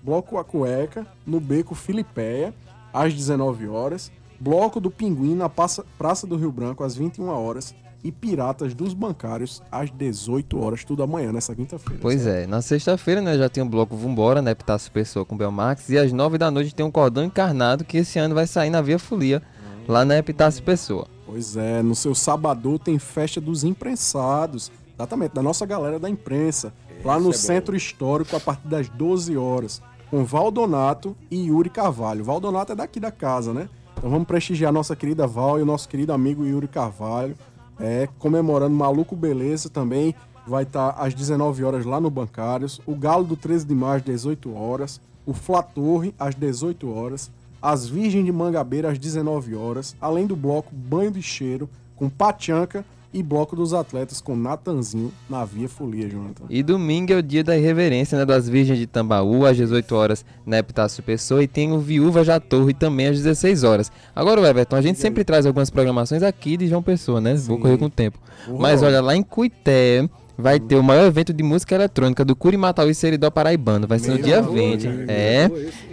[0.04, 2.54] Bloco A Cueca, no Beco Filipéia,
[2.94, 4.12] às 19 horas.
[4.40, 7.74] Bloco do Pinguim na Praça, do Rio Branco, às 21 horas.
[8.04, 12.00] E Piratas dos Bancários, às 18 horas, tudo amanhã, nessa quinta-feira.
[12.00, 15.90] Pois é, na sexta-feira, né, já tem o bloco Vambora, né, Epitácio Pessoa com Belmax,
[15.90, 18.80] e às nove da noite tem um cordão encarnado que esse ano vai sair na
[18.80, 19.42] Via Folia,
[19.88, 21.08] lá na Epitácio Pessoa.
[21.26, 24.72] Pois é, no seu sábado tem festa dos imprensados.
[24.96, 26.74] Exatamente, da nossa galera da imprensa.
[27.04, 29.82] lá no Centro Histórico, a partir das 12 horas.
[30.10, 32.24] Com Valdonato e Yuri Carvalho.
[32.24, 33.68] Valdonato é daqui da casa, né?
[33.98, 37.36] Então vamos prestigiar a nossa querida Val e o nosso querido amigo Yuri Carvalho.
[37.80, 40.16] É, comemorando Maluco Beleza também.
[40.48, 42.80] Vai estar às 19 horas lá no Bancários.
[42.86, 45.02] O Galo do 13 de maio às 18 horas.
[45.26, 47.32] O Fla Torre às 18 horas.
[47.62, 49.96] As Virgens de Mangabeira às 19 horas.
[50.00, 52.86] Além do bloco Banho de Cheiro com Pachanca
[53.16, 56.44] e Bloco dos Atletas com Natanzinho na Via Folia, Jonathan.
[56.50, 60.26] E domingo é o dia da irreverência, né, das Virgens de Tambaú, às 18 horas
[60.46, 63.90] na Epitácio Pessoa, e tem o Viúva Já Torre também às 16 horas.
[64.14, 67.36] Agora, o Everton, a gente sempre traz algumas programações aqui de João Pessoa, né?
[67.36, 68.20] Vou correr com o tempo.
[68.60, 72.90] Mas olha, lá em Cuité vai ter o maior evento de música eletrônica do Curimataú
[72.90, 73.88] e Seridó Paraibano.
[73.88, 74.88] Vai ser no Meu dia amor, 20.
[74.88, 75.50] meu É,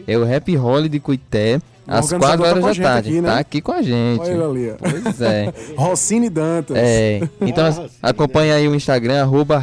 [0.06, 3.08] é o Happy Holiday de Cuité, às organizador 4 tá horas da tarde.
[3.08, 3.28] aqui, né?
[3.28, 4.20] Tá aqui com a gente.
[4.20, 4.74] Olha ali, ó.
[4.78, 5.52] Pois é.
[5.76, 6.76] Rossini Dantas.
[6.76, 7.64] É, então
[8.02, 9.62] acompanhe aí o Instagram, arroba.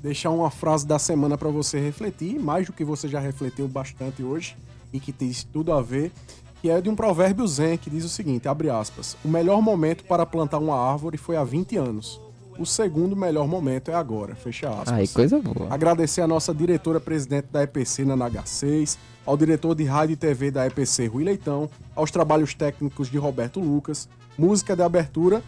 [0.00, 4.22] Deixar uma frase da semana para você refletir, mais do que você já refletiu bastante
[4.22, 4.56] hoje
[4.92, 6.10] e que tem tudo a ver,
[6.60, 10.04] que é de um provérbio zen que diz o seguinte, abre aspas: "O melhor momento
[10.04, 12.20] para plantar uma árvore foi há 20 anos.
[12.58, 14.88] O segundo melhor momento é agora." Fecha aspas.
[14.88, 15.66] Ai, coisa boa.
[15.70, 20.66] Agradecer a nossa diretora-presidente da EPC na NH6, ao diretor de rádio e TV da
[20.66, 25.42] EPC Rui Leitão, aos trabalhos técnicos de Roberto Lucas, música de abertura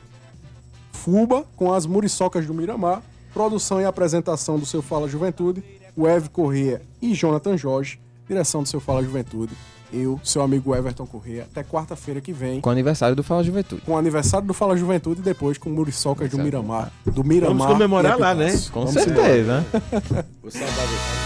[0.92, 3.02] Fuba com as Muriçocas do Miramar,
[3.32, 5.62] produção e apresentação do Seu Fala Juventude,
[5.96, 9.54] o Eve Corrêa e Jonathan Jorge, direção do Seu Fala Juventude
[9.94, 12.60] eu, seu amigo Everton Corrêa, até quarta-feira que vem.
[12.60, 13.82] Com o aniversário do Fala Juventude.
[13.82, 16.90] Com o aniversário do Fala Juventude e depois com o Muriçoca do Miramar.
[17.06, 17.56] Do Miramar.
[17.56, 18.52] Vamos comemorar lá, né?
[18.72, 19.64] Com Vamos certeza.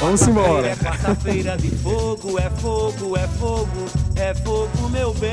[0.00, 0.68] Vamos embora.
[0.68, 5.32] É quarta-feira de fogo, é fogo, é fogo, é fogo, meu bem.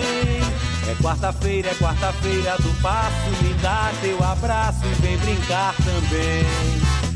[0.87, 6.45] É quarta-feira, é quarta-feira do passo, me dá teu abraço e vem brincar também.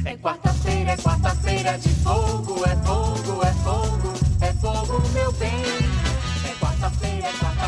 [0.06, 5.89] É quarta-feira, é quarta-feira de fogo, é fogo, é fogo, é fogo, meu bem.
[6.90, 7.59] I'll see